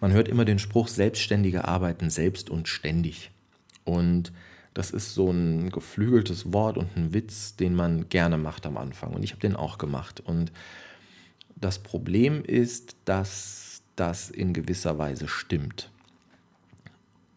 Man 0.00 0.12
hört 0.12 0.28
immer 0.28 0.44
den 0.44 0.58
Spruch, 0.58 0.88
Selbstständige 0.88 1.66
arbeiten 1.66 2.10
selbst 2.10 2.50
und 2.50 2.68
ständig. 2.68 3.30
Und 3.84 4.32
das 4.74 4.90
ist 4.90 5.14
so 5.14 5.30
ein 5.30 5.70
geflügeltes 5.70 6.52
Wort 6.52 6.78
und 6.78 6.96
ein 6.96 7.12
Witz, 7.12 7.56
den 7.56 7.74
man 7.74 8.08
gerne 8.08 8.38
macht 8.38 8.66
am 8.66 8.76
Anfang. 8.76 9.12
Und 9.12 9.22
ich 9.22 9.32
habe 9.32 9.40
den 9.40 9.56
auch 9.56 9.78
gemacht. 9.78 10.20
Und 10.20 10.52
das 11.56 11.78
Problem 11.78 12.44
ist, 12.44 12.96
dass 13.04 13.82
das 13.96 14.30
in 14.30 14.52
gewisser 14.52 14.98
Weise 14.98 15.26
stimmt. 15.26 15.90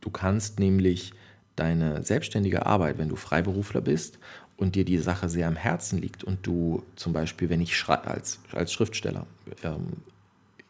Du 0.02 0.10
kannst 0.10 0.60
nämlich 0.60 1.14
deine 1.56 2.04
selbstständige 2.04 2.66
Arbeit, 2.66 2.98
wenn 2.98 3.10
du 3.10 3.16
Freiberufler 3.16 3.82
bist 3.82 4.20
und 4.58 4.76
dir 4.76 4.86
die 4.86 5.00
Sache 5.00 5.28
sehr 5.28 5.48
am 5.48 5.56
Herzen 5.56 6.00
liegt 6.00 6.24
und 6.24 6.46
du 6.46 6.84
zum 6.96 7.14
Beispiel, 7.14 7.50
wenn 7.50 7.62
ich 7.62 7.84
als, 7.88 8.40
als 8.52 8.72
Schriftsteller, 8.72 9.26
ähm, 9.64 9.94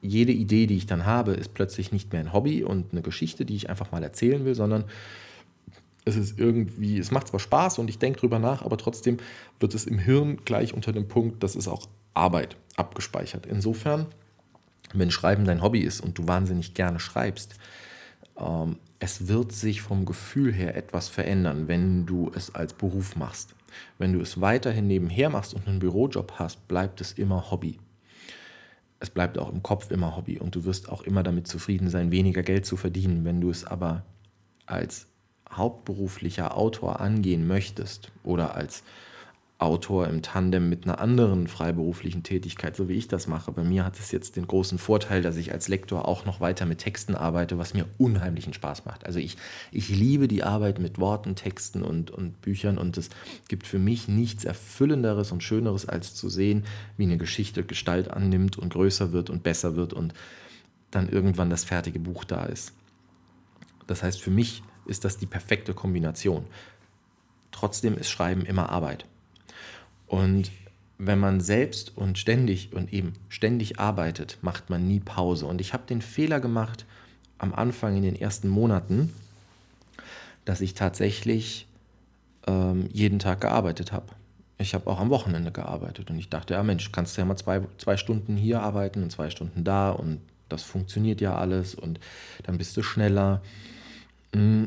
jede 0.01 0.31
Idee, 0.31 0.67
die 0.67 0.77
ich 0.77 0.87
dann 0.87 1.05
habe, 1.05 1.33
ist 1.33 1.53
plötzlich 1.53 1.91
nicht 1.91 2.11
mehr 2.11 2.21
ein 2.21 2.33
Hobby 2.33 2.63
und 2.63 2.91
eine 2.91 3.01
Geschichte, 3.01 3.45
die 3.45 3.55
ich 3.55 3.69
einfach 3.69 3.91
mal 3.91 4.03
erzählen 4.03 4.45
will, 4.45 4.55
sondern 4.55 4.85
es 6.03 6.15
ist 6.15 6.39
irgendwie, 6.39 6.97
es 6.97 7.11
macht 7.11 7.27
zwar 7.27 7.39
Spaß 7.39 7.77
und 7.77 7.89
ich 7.89 7.99
denke 7.99 8.19
drüber 8.19 8.39
nach, 8.39 8.63
aber 8.63 8.77
trotzdem 8.77 9.17
wird 9.59 9.75
es 9.75 9.85
im 9.85 9.99
Hirn 9.99 10.37
gleich 10.45 10.73
unter 10.73 10.91
dem 10.91 11.07
Punkt, 11.07 11.43
das 11.43 11.55
ist 11.55 11.67
auch 11.67 11.87
Arbeit 12.13 12.57
abgespeichert. 12.75 13.45
Insofern, 13.45 14.07
wenn 14.93 15.11
Schreiben 15.11 15.45
dein 15.45 15.61
Hobby 15.61 15.81
ist 15.81 16.01
und 16.01 16.17
du 16.17 16.27
wahnsinnig 16.27 16.73
gerne 16.73 16.99
schreibst, 16.99 17.55
ähm, 18.37 18.77
es 18.99 19.27
wird 19.27 19.51
sich 19.51 19.81
vom 19.81 20.05
Gefühl 20.05 20.51
her 20.51 20.75
etwas 20.75 21.07
verändern, 21.07 21.67
wenn 21.67 22.05
du 22.05 22.31
es 22.35 22.53
als 22.53 22.73
Beruf 22.73 23.15
machst. 23.15 23.55
Wenn 23.97 24.13
du 24.13 24.21
es 24.21 24.41
weiterhin 24.41 24.87
nebenher 24.87 25.29
machst 25.29 25.53
und 25.53 25.67
einen 25.67 25.79
Bürojob 25.79 26.33
hast, 26.37 26.67
bleibt 26.67 27.01
es 27.01 27.13
immer 27.13 27.51
Hobby. 27.51 27.79
Es 29.01 29.09
bleibt 29.09 29.39
auch 29.39 29.51
im 29.51 29.63
Kopf 29.63 29.89
immer 29.89 30.15
Hobby 30.15 30.37
und 30.37 30.53
du 30.53 30.63
wirst 30.63 30.87
auch 30.87 31.01
immer 31.01 31.23
damit 31.23 31.47
zufrieden 31.47 31.89
sein, 31.89 32.11
weniger 32.11 32.43
Geld 32.43 32.67
zu 32.67 32.77
verdienen. 32.77 33.25
Wenn 33.25 33.41
du 33.41 33.49
es 33.49 33.65
aber 33.65 34.05
als 34.67 35.07
hauptberuflicher 35.51 36.55
Autor 36.55 36.99
angehen 36.99 37.47
möchtest 37.47 38.11
oder 38.23 38.55
als 38.55 38.83
Autor 39.61 40.07
im 40.07 40.23
Tandem 40.23 40.69
mit 40.69 40.85
einer 40.85 40.99
anderen 40.99 41.47
freiberuflichen 41.47 42.23
Tätigkeit, 42.23 42.75
so 42.75 42.89
wie 42.89 42.93
ich 42.93 43.07
das 43.07 43.27
mache. 43.27 43.51
Bei 43.51 43.63
mir 43.63 43.85
hat 43.85 43.99
es 43.99 44.11
jetzt 44.11 44.35
den 44.35 44.47
großen 44.47 44.79
Vorteil, 44.79 45.21
dass 45.21 45.37
ich 45.37 45.51
als 45.51 45.67
Lektor 45.67 46.07
auch 46.07 46.25
noch 46.25 46.41
weiter 46.41 46.65
mit 46.65 46.79
Texten 46.79 47.13
arbeite, 47.13 47.59
was 47.59 47.75
mir 47.75 47.85
unheimlichen 47.99 48.53
Spaß 48.53 48.85
macht. 48.85 49.05
Also 49.05 49.19
ich, 49.19 49.37
ich 49.71 49.89
liebe 49.89 50.27
die 50.27 50.43
Arbeit 50.43 50.79
mit 50.79 50.97
Worten, 50.97 51.35
Texten 51.35 51.83
und, 51.83 52.09
und 52.09 52.41
Büchern 52.41 52.79
und 52.79 52.97
es 52.97 53.11
gibt 53.49 53.67
für 53.67 53.77
mich 53.77 54.07
nichts 54.07 54.45
Erfüllenderes 54.45 55.31
und 55.31 55.43
Schöneres, 55.43 55.87
als 55.87 56.15
zu 56.15 56.27
sehen, 56.27 56.63
wie 56.97 57.03
eine 57.03 57.17
Geschichte 57.17 57.63
Gestalt 57.63 58.09
annimmt 58.09 58.57
und 58.57 58.73
größer 58.73 59.11
wird 59.11 59.29
und 59.29 59.43
besser 59.43 59.75
wird 59.75 59.93
und 59.93 60.15
dann 60.89 61.07
irgendwann 61.07 61.51
das 61.51 61.63
fertige 61.63 61.99
Buch 61.99 62.23
da 62.23 62.45
ist. 62.45 62.73
Das 63.85 64.01
heißt, 64.01 64.19
für 64.19 64.31
mich 64.31 64.63
ist 64.87 65.05
das 65.05 65.17
die 65.17 65.27
perfekte 65.27 65.75
Kombination. 65.75 66.45
Trotzdem 67.51 67.95
ist 67.95 68.09
Schreiben 68.09 68.43
immer 68.43 68.69
Arbeit. 68.69 69.05
Und 70.11 70.51
wenn 70.97 71.19
man 71.19 71.39
selbst 71.39 71.95
und 71.95 72.17
ständig 72.17 72.73
und 72.73 72.91
eben 72.91 73.13
ständig 73.29 73.79
arbeitet, 73.79 74.37
macht 74.41 74.69
man 74.69 74.85
nie 74.85 74.99
Pause. 74.99 75.45
Und 75.45 75.61
ich 75.61 75.71
habe 75.71 75.83
den 75.87 76.01
Fehler 76.01 76.41
gemacht 76.41 76.85
am 77.37 77.53
Anfang 77.53 77.95
in 77.95 78.03
den 78.03 78.17
ersten 78.17 78.49
Monaten, 78.49 79.13
dass 80.43 80.59
ich 80.59 80.73
tatsächlich 80.73 81.65
ähm, 82.45 82.89
jeden 82.91 83.19
Tag 83.19 83.39
gearbeitet 83.39 83.93
habe. 83.93 84.07
Ich 84.57 84.73
habe 84.73 84.87
auch 84.89 84.99
am 84.99 85.09
Wochenende 85.09 85.53
gearbeitet 85.53 86.09
und 86.09 86.19
ich 86.19 86.27
dachte, 86.27 86.55
ja 86.55 86.61
Mensch, 86.61 86.91
kannst 86.91 87.15
du 87.15 87.21
ja 87.21 87.25
mal 87.25 87.37
zwei, 87.37 87.61
zwei 87.77 87.95
Stunden 87.95 88.35
hier 88.35 88.61
arbeiten 88.61 89.01
und 89.01 89.13
zwei 89.13 89.29
Stunden 89.29 89.63
da 89.63 89.91
und 89.91 90.19
das 90.49 90.63
funktioniert 90.63 91.21
ja 91.21 91.35
alles 91.35 91.73
und 91.73 92.01
dann 92.43 92.57
bist 92.57 92.75
du 92.75 92.83
schneller. 92.83 93.41
Hm, 94.33 94.65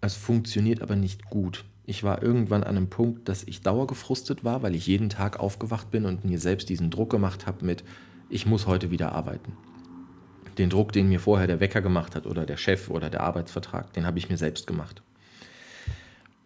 es 0.00 0.16
funktioniert 0.16 0.82
aber 0.82 0.96
nicht 0.96 1.26
gut. 1.26 1.64
Ich 1.84 2.04
war 2.04 2.22
irgendwann 2.22 2.62
an 2.62 2.76
einem 2.76 2.90
Punkt, 2.90 3.28
dass 3.28 3.42
ich 3.42 3.60
dauergefrustet 3.60 4.44
war, 4.44 4.62
weil 4.62 4.74
ich 4.74 4.86
jeden 4.86 5.08
Tag 5.08 5.40
aufgewacht 5.40 5.90
bin 5.90 6.04
und 6.04 6.24
mir 6.24 6.38
selbst 6.38 6.68
diesen 6.68 6.90
Druck 6.90 7.10
gemacht 7.10 7.46
habe 7.46 7.64
mit, 7.64 7.82
ich 8.28 8.46
muss 8.46 8.66
heute 8.66 8.90
wieder 8.90 9.12
arbeiten. 9.12 9.56
Den 10.58 10.70
Druck, 10.70 10.92
den 10.92 11.08
mir 11.08 11.18
vorher 11.18 11.46
der 11.46 11.60
Wecker 11.60 11.80
gemacht 11.80 12.14
hat 12.14 12.26
oder 12.26 12.46
der 12.46 12.56
Chef 12.56 12.88
oder 12.88 13.10
der 13.10 13.22
Arbeitsvertrag, 13.22 13.92
den 13.94 14.06
habe 14.06 14.18
ich 14.18 14.28
mir 14.28 14.36
selbst 14.36 14.66
gemacht. 14.66 15.02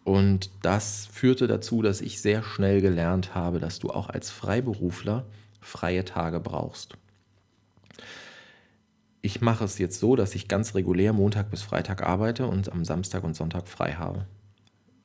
Und 0.03 0.49
das 0.61 1.07
führte 1.11 1.47
dazu, 1.47 1.81
dass 1.81 2.01
ich 2.01 2.21
sehr 2.21 2.41
schnell 2.41 2.81
gelernt 2.81 3.35
habe, 3.35 3.59
dass 3.59 3.79
du 3.79 3.89
auch 3.89 4.09
als 4.09 4.31
Freiberufler 4.31 5.25
freie 5.59 6.05
Tage 6.05 6.39
brauchst. 6.39 6.93
Ich 9.21 9.41
mache 9.41 9.65
es 9.65 9.77
jetzt 9.77 9.99
so, 9.99 10.15
dass 10.15 10.33
ich 10.33 10.47
ganz 10.47 10.73
regulär 10.73 11.11
Montag 11.11 11.51
bis 11.51 11.61
Freitag 11.61 12.01
arbeite 12.01 12.47
und 12.47 12.71
am 12.71 12.85
Samstag 12.85 13.23
und 13.23 13.35
Sonntag 13.35 13.67
frei 13.67 13.93
habe 13.93 14.25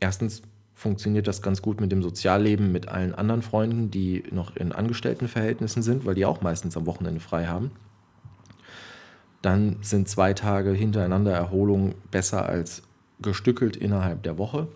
erstens 0.02 0.42
funktioniert 0.74 1.28
das 1.28 1.42
ganz 1.42 1.62
gut 1.62 1.80
mit 1.80 1.92
dem 1.92 2.02
Sozialleben 2.02 2.72
mit 2.72 2.88
allen 2.88 3.14
anderen 3.14 3.40
Freunden, 3.40 3.90
die 3.90 4.24
noch 4.32 4.56
in 4.56 4.72
Angestelltenverhältnissen 4.72 5.82
sind, 5.82 6.04
weil 6.04 6.16
die 6.16 6.26
auch 6.26 6.40
meistens 6.42 6.76
am 6.76 6.86
Wochenende 6.86 7.20
frei 7.20 7.46
haben. 7.46 7.70
Dann 9.42 9.76
sind 9.80 10.08
zwei 10.08 10.34
Tage 10.34 10.72
hintereinander 10.72 11.32
Erholung 11.32 11.94
besser 12.10 12.46
als 12.46 12.82
gestückelt 13.20 13.76
innerhalb 13.76 14.24
der 14.24 14.38
Woche. 14.38 14.66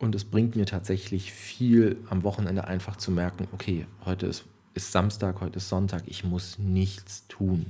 Und 0.00 0.16
es 0.16 0.24
bringt 0.24 0.56
mir 0.56 0.66
tatsächlich 0.66 1.32
viel 1.32 1.96
am 2.10 2.24
Wochenende 2.24 2.66
einfach 2.66 2.96
zu 2.96 3.12
merken, 3.12 3.46
okay, 3.52 3.86
heute 4.04 4.26
ist, 4.26 4.44
ist 4.74 4.90
Samstag, 4.90 5.40
heute 5.40 5.58
ist 5.58 5.68
Sonntag, 5.68 6.02
ich 6.06 6.24
muss 6.24 6.58
nichts 6.58 7.26
tun. 7.28 7.66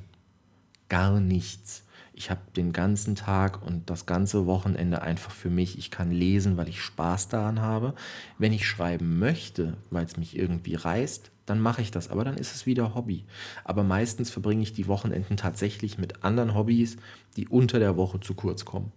Gar 0.88 1.20
nichts 1.20 1.84
ich 2.18 2.30
habe 2.30 2.40
den 2.56 2.72
ganzen 2.72 3.14
Tag 3.14 3.64
und 3.64 3.88
das 3.88 4.04
ganze 4.04 4.46
Wochenende 4.46 5.02
einfach 5.02 5.30
für 5.30 5.50
mich. 5.50 5.78
Ich 5.78 5.92
kann 5.92 6.10
lesen, 6.10 6.56
weil 6.56 6.68
ich 6.68 6.82
Spaß 6.82 7.28
daran 7.28 7.60
habe. 7.60 7.94
Wenn 8.38 8.52
ich 8.52 8.66
schreiben 8.66 9.20
möchte, 9.20 9.76
weil 9.90 10.04
es 10.04 10.16
mich 10.16 10.36
irgendwie 10.36 10.74
reißt, 10.74 11.30
dann 11.46 11.60
mache 11.60 11.80
ich 11.80 11.92
das. 11.92 12.10
Aber 12.10 12.24
dann 12.24 12.36
ist 12.36 12.56
es 12.56 12.66
wieder 12.66 12.96
Hobby. 12.96 13.24
Aber 13.62 13.84
meistens 13.84 14.30
verbringe 14.30 14.62
ich 14.62 14.72
die 14.72 14.88
Wochenenden 14.88 15.36
tatsächlich 15.36 15.96
mit 15.96 16.24
anderen 16.24 16.56
Hobbys, 16.56 16.96
die 17.36 17.46
unter 17.46 17.78
der 17.78 17.96
Woche 17.96 18.18
zu 18.18 18.34
kurz 18.34 18.64
kommen. 18.64 18.90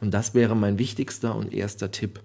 Und 0.00 0.14
das 0.14 0.32
wäre 0.32 0.54
mein 0.54 0.78
wichtigster 0.78 1.34
und 1.34 1.52
erster 1.52 1.90
Tipp. 1.90 2.22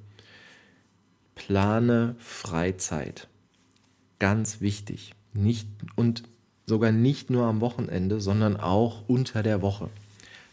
Plane 1.34 2.16
Freizeit. 2.20 3.28
Ganz 4.20 4.62
wichtig. 4.62 5.16
Nicht, 5.34 5.68
und 5.96 6.29
sogar 6.70 6.94
nicht 6.94 7.30
nur 7.30 7.46
am 7.46 7.60
Wochenende, 7.60 8.22
sondern 8.22 8.56
auch 8.56 9.04
unter 9.08 9.44
der 9.44 9.62
Woche. 9.62 9.90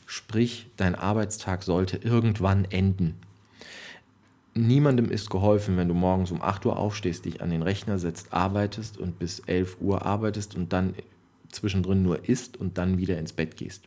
Sprich, 0.07 0.67
dein 0.77 0.97
Arbeitstag 0.97 1.63
sollte 1.63 1.99
irgendwann 1.99 2.65
enden. 2.65 3.15
Niemandem 4.55 5.11
ist 5.11 5.29
geholfen, 5.31 5.77
wenn 5.77 5.89
du 5.89 5.95
morgens 5.95 6.31
um 6.31 6.43
8 6.43 6.65
Uhr 6.67 6.79
aufstehst, 6.79 7.27
dich 7.27 7.43
an 7.43 7.51
den 7.51 7.63
Rechner 7.63 7.99
setzt, 7.99 8.33
arbeitest 8.33 8.97
und 8.97 9.19
bis 9.19 9.41
11 9.41 9.77
Uhr 9.81 10.07
arbeitest 10.07 10.57
und 10.57 10.73
dann 10.73 10.95
zwischendrin 11.53 12.03
nur 12.03 12.29
isst 12.29 12.57
und 12.57 12.79
dann 12.79 12.99
wieder 12.99 13.19
ins 13.19 13.33
Bett 13.33 13.57
gehst. 13.57 13.85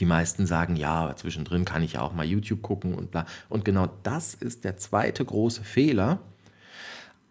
Die 0.00 0.04
meisten 0.04 0.46
sagen, 0.46 0.76
ja, 0.76 1.14
zwischendrin 1.16 1.64
kann 1.64 1.82
ich 1.82 1.94
ja 1.94 2.02
auch 2.02 2.12
mal 2.12 2.26
YouTube 2.26 2.62
gucken 2.62 2.94
und 2.94 3.12
bla. 3.12 3.26
Und 3.48 3.64
genau 3.64 3.88
das 4.02 4.34
ist 4.34 4.64
der 4.64 4.76
zweite 4.76 5.24
große 5.24 5.64
Fehler, 5.64 6.18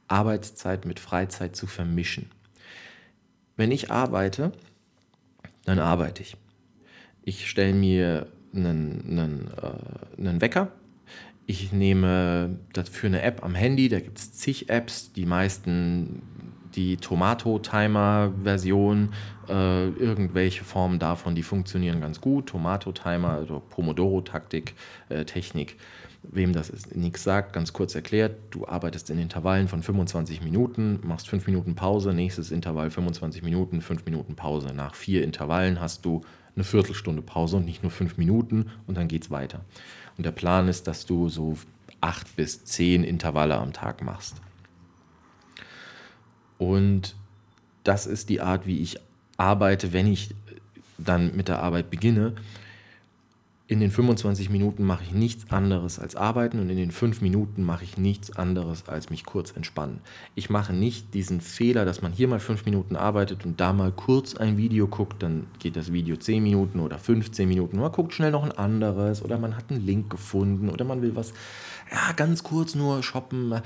Arbeitszeit 0.07 0.85
mit 0.85 0.99
Freizeit 0.99 1.55
zu 1.55 1.67
vermischen. 1.67 2.29
Wenn 3.55 3.71
ich 3.71 3.91
arbeite, 3.91 4.51
dann 5.65 5.79
arbeite 5.79 6.23
ich. 6.23 6.35
Ich 7.23 7.49
stelle 7.49 7.73
mir 7.73 8.27
einen, 8.53 9.05
einen, 9.09 9.51
äh, 9.61 10.19
einen 10.19 10.41
Wecker. 10.41 10.71
Ich 11.45 11.71
nehme 11.71 12.57
dafür 12.73 13.07
eine 13.07 13.21
App 13.21 13.43
am 13.43 13.55
Handy, 13.55 13.89
da 13.89 13.99
gibt 13.99 14.17
es 14.17 14.33
zig 14.33 14.69
Apps, 14.69 15.11
die 15.11 15.25
meisten 15.25 16.21
die 16.75 16.97
Tomato-Timer-Version, 16.97 19.09
äh, 19.47 19.87
irgendwelche 19.89 20.63
Formen 20.63 20.99
davon, 20.99 21.35
die 21.35 21.43
funktionieren 21.43 22.01
ganz 22.01 22.19
gut. 22.21 22.47
Tomato-Timer, 22.47 23.29
also 23.29 23.61
Pomodoro-Taktik, 23.69 24.73
äh, 25.09 25.25
Technik 25.25 25.77
Wem 26.23 26.53
das 26.53 26.71
nichts 26.95 27.23
sagt, 27.23 27.53
ganz 27.53 27.73
kurz 27.73 27.95
erklärt, 27.95 28.37
du 28.49 28.65
arbeitest 28.65 29.09
in 29.09 29.19
Intervallen 29.19 29.67
von 29.67 29.83
25 29.83 30.41
Minuten, 30.41 30.99
machst 31.03 31.27
5 31.27 31.47
Minuten 31.47 31.75
Pause, 31.75 32.13
nächstes 32.13 32.49
Intervall 32.51 32.89
25 32.89 33.43
Minuten, 33.43 33.81
5 33.81 34.05
Minuten 34.05 34.35
Pause. 34.35 34.73
Nach 34.73 34.95
vier 34.95 35.23
Intervallen 35.23 35.81
hast 35.81 36.05
du 36.05 36.21
eine 36.55 36.63
Viertelstunde 36.63 37.21
Pause 37.21 37.57
und 37.57 37.65
nicht 37.65 37.83
nur 37.83 37.91
5 37.91 38.17
Minuten 38.17 38.71
und 38.87 38.95
dann 38.95 39.07
geht 39.07 39.23
es 39.23 39.31
weiter. 39.31 39.65
Und 40.17 40.25
der 40.25 40.31
Plan 40.31 40.67
ist, 40.67 40.87
dass 40.87 41.05
du 41.05 41.27
so 41.27 41.57
8 42.01 42.35
bis 42.35 42.63
10 42.63 43.03
Intervalle 43.03 43.55
am 43.57 43.73
Tag 43.73 44.01
machst. 44.01 44.35
Und 46.57 47.15
das 47.83 48.05
ist 48.07 48.29
die 48.29 48.39
Art, 48.39 48.65
wie 48.65 48.79
ich 48.79 48.97
arbeite, 49.37 49.91
wenn 49.91 50.07
ich 50.07 50.33
dann 50.97 51.35
mit 51.35 51.47
der 51.47 51.61
Arbeit 51.61 51.89
beginne, 51.89 52.33
in 53.65 53.79
den 53.79 53.91
25 53.91 54.49
Minuten 54.49 54.83
mache 54.83 55.03
ich 55.03 55.13
nichts 55.13 55.49
anderes 55.49 55.97
als 55.97 56.17
arbeiten 56.17 56.59
und 56.59 56.69
in 56.69 56.75
den 56.75 56.91
5 56.91 57.21
Minuten 57.21 57.63
mache 57.63 57.85
ich 57.85 57.97
nichts 57.97 58.35
anderes 58.35 58.89
als 58.89 59.09
mich 59.09 59.23
kurz 59.23 59.51
entspannen. 59.51 60.01
Ich 60.35 60.49
mache 60.49 60.73
nicht 60.73 61.13
diesen 61.13 61.39
Fehler, 61.39 61.85
dass 61.85 62.01
man 62.01 62.11
hier 62.11 62.27
mal 62.27 62.41
5 62.41 62.65
Minuten 62.65 62.97
arbeitet 62.97 63.45
und 63.45 63.61
da 63.61 63.71
mal 63.71 63.93
kurz 63.93 64.35
ein 64.35 64.57
Video 64.57 64.87
guckt, 64.87 65.23
dann 65.23 65.47
geht 65.59 65.77
das 65.77 65.93
Video 65.93 66.17
10 66.17 66.43
Minuten 66.43 66.81
oder 66.81 66.97
15 66.97 67.47
Minuten. 67.47 67.79
Man 67.79 67.91
guckt 67.93 68.13
schnell 68.13 68.31
noch 68.31 68.43
ein 68.43 68.51
anderes 68.51 69.23
oder 69.23 69.37
man 69.37 69.55
hat 69.55 69.71
einen 69.71 69.85
Link 69.85 70.09
gefunden 70.09 70.69
oder 70.69 70.83
man 70.83 71.01
will 71.01 71.15
was, 71.15 71.33
ja, 71.89 72.11
ganz 72.11 72.43
kurz 72.43 72.75
nur 72.75 73.01
shoppen. 73.01 73.61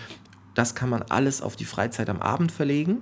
Das 0.53 0.75
kann 0.75 0.89
man 0.89 1.01
alles 1.03 1.41
auf 1.41 1.55
die 1.55 1.65
Freizeit 1.65 2.09
am 2.09 2.21
Abend 2.21 2.51
verlegen 2.51 3.01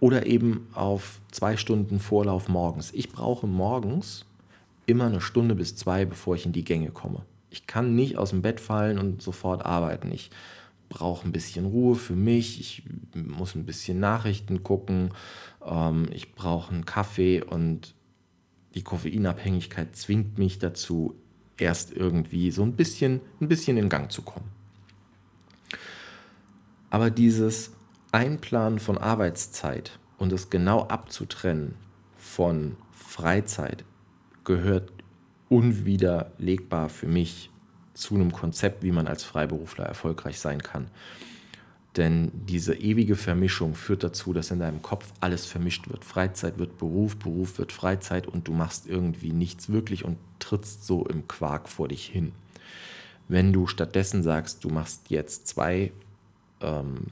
oder 0.00 0.26
eben 0.26 0.66
auf 0.74 1.20
zwei 1.30 1.56
Stunden 1.56 1.98
Vorlauf 1.98 2.48
morgens. 2.48 2.92
Ich 2.92 3.10
brauche 3.10 3.46
morgens 3.46 4.26
immer 4.90 5.06
eine 5.06 5.20
Stunde 5.20 5.54
bis 5.54 5.76
zwei, 5.76 6.04
bevor 6.04 6.34
ich 6.34 6.46
in 6.46 6.52
die 6.52 6.64
Gänge 6.64 6.90
komme. 6.90 7.24
Ich 7.50 7.66
kann 7.66 7.94
nicht 7.94 8.16
aus 8.16 8.30
dem 8.30 8.42
Bett 8.42 8.60
fallen 8.60 8.98
und 8.98 9.22
sofort 9.22 9.64
arbeiten. 9.64 10.12
Ich 10.12 10.30
brauche 10.88 11.26
ein 11.26 11.32
bisschen 11.32 11.66
Ruhe 11.66 11.94
für 11.94 12.14
mich. 12.14 12.60
Ich 12.60 12.82
muss 13.14 13.54
ein 13.54 13.64
bisschen 13.64 13.98
Nachrichten 14.00 14.62
gucken. 14.62 15.10
Ähm, 15.64 16.08
ich 16.12 16.34
brauche 16.34 16.72
einen 16.72 16.84
Kaffee 16.84 17.42
und 17.42 17.94
die 18.74 18.82
Koffeinabhängigkeit 18.82 19.96
zwingt 19.96 20.38
mich 20.38 20.58
dazu, 20.58 21.14
erst 21.56 21.92
irgendwie 21.92 22.50
so 22.50 22.62
ein 22.62 22.72
bisschen, 22.72 23.20
ein 23.40 23.48
bisschen 23.48 23.76
in 23.76 23.88
Gang 23.88 24.10
zu 24.12 24.22
kommen. 24.22 24.48
Aber 26.90 27.10
dieses 27.10 27.72
Einplanen 28.12 28.78
von 28.78 28.98
Arbeitszeit 28.98 29.98
und 30.18 30.32
es 30.32 30.50
genau 30.50 30.86
abzutrennen 30.88 31.74
von 32.16 32.76
Freizeit 32.92 33.84
gehört 34.50 34.90
unwiderlegbar 35.48 36.88
für 36.88 37.06
mich 37.06 37.50
zu 37.94 38.16
einem 38.16 38.32
Konzept, 38.32 38.82
wie 38.82 38.90
man 38.90 39.06
als 39.06 39.22
Freiberufler 39.22 39.84
erfolgreich 39.84 40.40
sein 40.40 40.60
kann. 40.60 40.88
Denn 41.96 42.32
diese 42.34 42.74
ewige 42.74 43.14
Vermischung 43.14 43.76
führt 43.76 44.02
dazu, 44.02 44.32
dass 44.32 44.50
in 44.50 44.58
deinem 44.58 44.82
Kopf 44.82 45.12
alles 45.20 45.46
vermischt 45.46 45.88
wird. 45.88 46.04
Freizeit 46.04 46.58
wird 46.58 46.78
Beruf, 46.78 47.16
Beruf 47.16 47.58
wird 47.58 47.70
Freizeit 47.70 48.26
und 48.26 48.48
du 48.48 48.52
machst 48.52 48.88
irgendwie 48.88 49.30
nichts 49.30 49.70
wirklich 49.70 50.04
und 50.04 50.18
trittst 50.40 50.84
so 50.84 51.06
im 51.06 51.28
Quark 51.28 51.68
vor 51.68 51.86
dich 51.86 52.06
hin. 52.06 52.32
Wenn 53.28 53.52
du 53.52 53.68
stattdessen 53.68 54.24
sagst, 54.24 54.64
du 54.64 54.68
machst 54.70 55.10
jetzt 55.10 55.46
zwei, 55.46 55.92
ähm, 56.60 57.06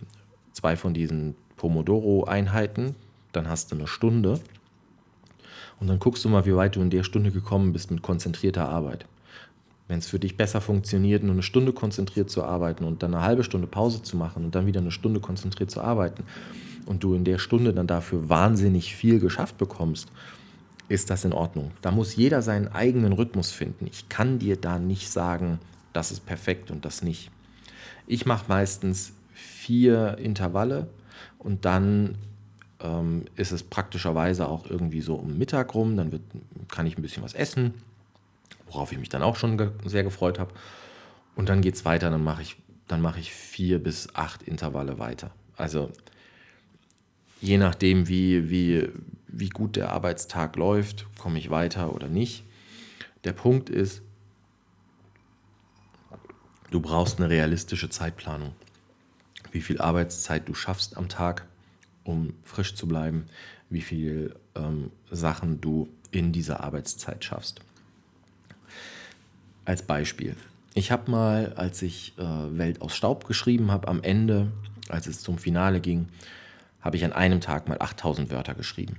zwei 0.52 0.74
von 0.74 0.92
diesen 0.92 1.36
Pomodoro-Einheiten, 1.56 2.96
dann 3.30 3.48
hast 3.48 3.70
du 3.70 3.76
eine 3.76 3.86
Stunde 3.86 4.40
und 5.80 5.86
dann 5.86 5.98
guckst 5.98 6.24
du 6.24 6.28
mal, 6.28 6.46
wie 6.46 6.56
weit 6.56 6.76
du 6.76 6.80
in 6.80 6.90
der 6.90 7.02
Stunde 7.02 7.30
gekommen 7.30 7.72
bist 7.72 7.90
mit 7.90 8.02
konzentrierter 8.02 8.68
Arbeit. 8.68 9.06
Wenn 9.86 10.00
es 10.00 10.08
für 10.08 10.18
dich 10.18 10.36
besser 10.36 10.60
funktioniert, 10.60 11.22
nur 11.22 11.32
eine 11.32 11.42
Stunde 11.42 11.72
konzentriert 11.72 12.28
zu 12.28 12.44
arbeiten 12.44 12.84
und 12.84 13.02
dann 13.02 13.14
eine 13.14 13.24
halbe 13.24 13.42
Stunde 13.44 13.66
Pause 13.66 14.02
zu 14.02 14.16
machen 14.16 14.44
und 14.44 14.54
dann 14.54 14.66
wieder 14.66 14.80
eine 14.80 14.90
Stunde 14.90 15.20
konzentriert 15.20 15.70
zu 15.70 15.80
arbeiten 15.80 16.24
und 16.84 17.02
du 17.02 17.14
in 17.14 17.24
der 17.24 17.38
Stunde 17.38 17.72
dann 17.72 17.86
dafür 17.86 18.28
wahnsinnig 18.28 18.94
viel 18.94 19.18
geschafft 19.18 19.56
bekommst, 19.56 20.08
ist 20.88 21.10
das 21.10 21.24
in 21.24 21.32
Ordnung. 21.32 21.70
Da 21.80 21.90
muss 21.90 22.16
jeder 22.16 22.42
seinen 22.42 22.68
eigenen 22.68 23.12
Rhythmus 23.12 23.50
finden. 23.50 23.86
Ich 23.86 24.08
kann 24.08 24.38
dir 24.38 24.56
da 24.56 24.78
nicht 24.78 25.10
sagen, 25.10 25.58
das 25.92 26.10
ist 26.10 26.26
perfekt 26.26 26.70
und 26.70 26.84
das 26.84 27.02
nicht. 27.02 27.30
Ich 28.06 28.26
mache 28.26 28.46
meistens 28.48 29.12
vier 29.32 30.18
Intervalle 30.18 30.88
und 31.38 31.64
dann 31.64 32.16
ähm, 32.80 33.24
ist 33.36 33.52
es 33.52 33.62
praktischerweise 33.62 34.48
auch 34.48 34.68
irgendwie 34.68 35.00
so 35.00 35.14
um 35.14 35.36
Mittag 35.38 35.74
rum. 35.74 35.96
Dann 35.96 36.12
wird, 36.12 36.22
kann 36.68 36.86
ich 36.86 36.96
ein 36.96 37.02
bisschen 37.02 37.22
was 37.22 37.34
essen, 37.34 37.74
worauf 38.66 38.92
ich 38.92 38.98
mich 38.98 39.08
dann 39.08 39.22
auch 39.22 39.36
schon 39.36 39.58
ge 39.58 39.70
sehr 39.84 40.04
gefreut 40.04 40.38
habe. 40.38 40.52
Und 41.36 41.48
dann 41.48 41.60
geht 41.62 41.74
es 41.74 41.84
weiter, 41.84 42.10
dann 42.10 42.24
mache 42.24 42.42
ich, 42.42 42.56
mach 42.88 43.16
ich 43.16 43.32
vier 43.32 43.82
bis 43.82 44.14
acht 44.14 44.42
Intervalle 44.42 44.98
weiter. 44.98 45.30
Also 45.56 45.90
je 47.40 47.58
nachdem, 47.58 48.08
wie, 48.08 48.50
wie, 48.50 48.88
wie 49.26 49.48
gut 49.48 49.76
der 49.76 49.92
Arbeitstag 49.92 50.56
läuft, 50.56 51.06
komme 51.18 51.38
ich 51.38 51.50
weiter 51.50 51.94
oder 51.94 52.08
nicht. 52.08 52.44
Der 53.24 53.32
Punkt 53.32 53.70
ist, 53.70 54.02
du 56.70 56.80
brauchst 56.80 57.18
eine 57.18 57.28
realistische 57.30 57.90
Zeitplanung. 57.90 58.52
Wie 59.50 59.60
viel 59.60 59.80
Arbeitszeit 59.80 60.48
du 60.48 60.54
schaffst 60.54 60.96
am 60.96 61.08
Tag 61.08 61.47
um 62.08 62.32
frisch 62.42 62.74
zu 62.74 62.88
bleiben, 62.88 63.26
wie 63.68 63.82
viele 63.82 64.34
ähm, 64.54 64.90
Sachen 65.10 65.60
du 65.60 65.88
in 66.10 66.32
dieser 66.32 66.60
Arbeitszeit 66.60 67.22
schaffst. 67.22 67.60
Als 69.66 69.82
Beispiel. 69.82 70.34
Ich 70.72 70.90
habe 70.90 71.10
mal, 71.10 71.52
als 71.54 71.82
ich 71.82 72.14
äh, 72.16 72.22
Welt 72.22 72.80
aus 72.80 72.96
Staub 72.96 73.26
geschrieben 73.26 73.70
habe, 73.70 73.88
am 73.88 74.02
Ende, 74.02 74.50
als 74.88 75.06
es 75.06 75.20
zum 75.20 75.36
Finale 75.36 75.80
ging, 75.80 76.08
habe 76.80 76.96
ich 76.96 77.04
an 77.04 77.12
einem 77.12 77.42
Tag 77.42 77.68
mal 77.68 77.78
8000 77.78 78.30
Wörter 78.30 78.54
geschrieben. 78.54 78.96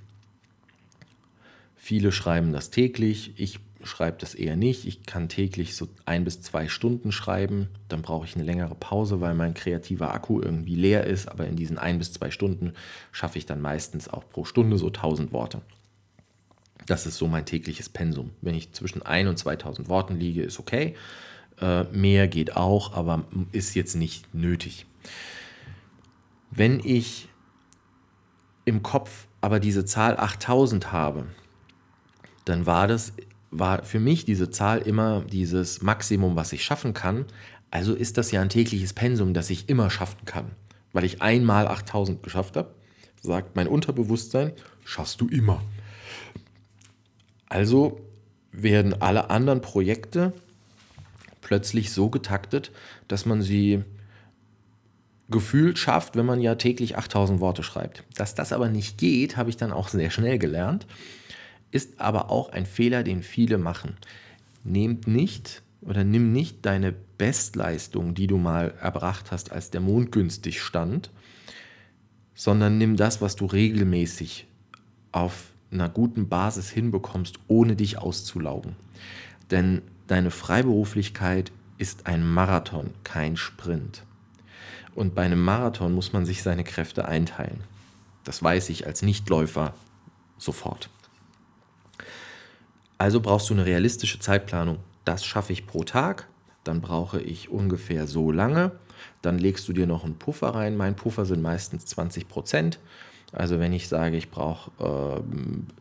Viele 1.76 2.12
schreiben 2.12 2.54
das 2.54 2.70
täglich. 2.70 3.34
Ich 3.38 3.60
schreibe 3.84 4.18
das 4.20 4.36
eher 4.36 4.56
nicht. 4.56 4.86
Ich 4.86 5.06
kann 5.06 5.30
täglich 5.30 5.76
so 5.76 5.88
ein 6.06 6.24
bis 6.24 6.42
zwei 6.42 6.68
Stunden 6.68 7.12
schreiben. 7.12 7.70
Dann 7.88 8.02
brauche 8.02 8.26
ich 8.26 8.36
eine 8.36 8.44
längere 8.44 8.76
Pause, 8.76 9.22
weil 9.22 9.34
mein 9.36 9.54
kreativer 9.54 10.14
Akku 10.14 10.42
irgendwie 10.42 10.76
leer 10.76 11.06
ist. 11.06 11.28
Aber 11.28 11.48
in 11.48 11.56
diesen 11.56 11.78
ein 11.78 11.98
bis 11.98 12.14
zwei 12.14 12.32
Stunden 12.32 12.74
schaffe 13.12 13.38
ich 13.38 13.46
dann 13.46 13.62
meistens 13.62 14.08
auch 14.08 14.28
pro 14.30 14.46
Stunde 14.46 14.78
so 14.78 14.88
1000 14.88 15.32
Worte. 15.32 15.62
Das 16.86 17.06
ist 17.06 17.18
so 17.18 17.28
mein 17.28 17.46
tägliches 17.46 17.90
Pensum. 17.90 18.32
Wenn 18.42 18.56
ich 18.56 18.72
zwischen 18.74 19.02
1 19.02 19.30
und 19.30 19.38
2000 19.38 19.90
Worten 19.90 20.20
liege, 20.20 20.42
ist 20.42 20.60
okay. 20.60 20.96
Äh, 21.62 21.84
mehr 21.86 22.28
geht 22.28 22.56
auch, 22.56 22.94
aber 22.94 23.26
ist 23.52 23.76
jetzt 23.76 23.96
nicht 23.96 24.34
nötig. 24.34 24.86
Wenn 26.52 26.80
ich 26.80 27.30
im 28.66 28.82
Kopf 28.82 29.28
aber 29.42 29.60
diese 29.60 29.86
Zahl 29.86 30.18
8000 30.18 30.92
habe, 30.92 31.28
dann 32.46 32.66
war 32.66 32.88
das 32.88 33.14
war 33.52 33.84
für 33.84 34.00
mich 34.00 34.26
diese 34.26 34.50
Zahl 34.50 34.80
immer 34.80 35.22
dieses 35.22 35.82
Maximum, 35.82 36.36
was 36.36 36.54
ich 36.54 36.64
schaffen 36.64 36.94
kann. 36.94 37.26
Also 37.72 37.94
ist 37.94 38.18
das 38.18 38.32
ja 38.32 38.42
ein 38.42 38.50
tägliches 38.50 38.94
Pensum, 38.94 39.34
das 39.34 39.50
ich 39.50 39.70
immer 39.70 39.90
schaffen 39.90 40.26
kann. 40.26 40.52
Weil 40.94 41.04
ich 41.04 41.22
einmal 41.22 41.68
8000 41.68 42.24
geschafft 42.24 42.58
habe, 42.58 42.74
sagt 43.22 43.56
mein 43.56 43.68
Unterbewusstsein, 43.68 44.54
schaffst 44.86 45.22
du 45.22 45.28
immer. 45.28 45.62
Also 47.48 48.00
werden 48.52 49.02
alle 49.02 49.30
anderen 49.30 49.62
Projekte 49.62 50.34
plötzlich 51.42 51.92
so 51.92 52.10
getaktet, 52.10 52.72
dass 53.08 53.26
man 53.26 53.42
sie 53.42 53.84
gefühlt 55.30 55.78
schafft, 55.78 56.16
wenn 56.16 56.26
man 56.26 56.42
ja 56.42 56.56
täglich 56.56 56.98
8000 56.98 57.40
Worte 57.40 57.62
schreibt. 57.62 58.04
Dass 58.16 58.34
das 58.34 58.52
aber 58.52 58.70
nicht 58.70 58.98
geht, 58.98 59.38
habe 59.38 59.50
ich 59.50 59.58
dann 59.58 59.72
auch 59.72 59.88
sehr 59.90 60.10
schnell 60.10 60.40
gelernt 60.40 60.88
ist 61.72 62.00
aber 62.00 62.30
auch 62.30 62.50
ein 62.50 62.66
Fehler, 62.66 63.04
den 63.04 63.24
viele 63.24 63.58
machen. 63.58 63.98
Nehmt 64.64 65.08
nicht 65.08 65.62
oder 65.82 66.04
nimm 66.04 66.32
nicht 66.32 66.66
deine 66.66 66.94
Bestleistung, 67.18 68.14
die 68.14 68.28
du 68.28 68.38
mal 68.38 68.74
erbracht 68.82 69.32
hast, 69.32 69.52
als 69.52 69.70
der 69.70 69.82
Mond 69.82 70.12
günstig 70.12 70.62
stand, 70.62 71.12
sondern 72.34 72.78
nimm 72.78 72.96
das, 72.96 73.22
was 73.22 73.36
du 73.36 73.46
regelmäßig 73.46 74.48
auf 75.12 75.52
einer 75.72 75.90
guten 75.90 76.30
Basis 76.30 76.70
hinbekommst, 76.70 77.40
ohne 77.48 77.76
dich 77.76 77.98
auszulaugen. 77.98 78.76
Denn 79.52 79.82
deine 80.08 80.32
Freiberuflichkeit 80.32 81.52
ist 81.78 82.08
ein 82.08 82.28
Marathon, 82.28 82.92
kein 83.04 83.38
Sprint. 83.38 84.04
Und 84.96 85.16
bei 85.16 85.24
einem 85.24 85.44
Marathon 85.44 85.94
muss 85.94 86.14
man 86.14 86.26
sich 86.26 86.44
seine 86.44 86.64
Kräfte 86.64 87.06
einteilen. 87.06 87.64
Das 88.24 88.44
weiß 88.44 88.70
ich 88.70 88.86
als 88.86 89.02
Nichtläufer 89.02 89.74
sofort. 90.38 90.90
Also 93.00 93.22
brauchst 93.22 93.50
du 93.50 93.54
eine 93.54 93.66
realistische 93.66 94.20
Zeitplanung. 94.20 94.78
Das 95.06 95.26
schaffe 95.26 95.54
ich 95.54 95.66
pro 95.66 95.84
Tag, 95.86 96.28
dann 96.66 96.82
brauche 96.82 97.22
ich 97.22 97.50
ungefähr 97.50 98.06
so 98.08 98.32
lange. 98.32 98.74
Dann 99.22 99.40
legst 99.40 99.68
du 99.70 99.74
dir 99.74 99.88
noch 99.88 100.04
einen 100.04 100.20
Puffer 100.20 100.50
rein. 100.50 100.76
Mein 100.76 100.96
Puffer 100.96 101.26
sind 101.26 101.42
meistens 101.42 101.86
20 101.86 102.28
Prozent. 102.28 102.78
Also 103.32 103.60
wenn 103.60 103.72
ich 103.74 103.88
sage, 103.88 104.18
ich 104.18 104.30
brauche 104.30 104.72
äh, 104.84 105.22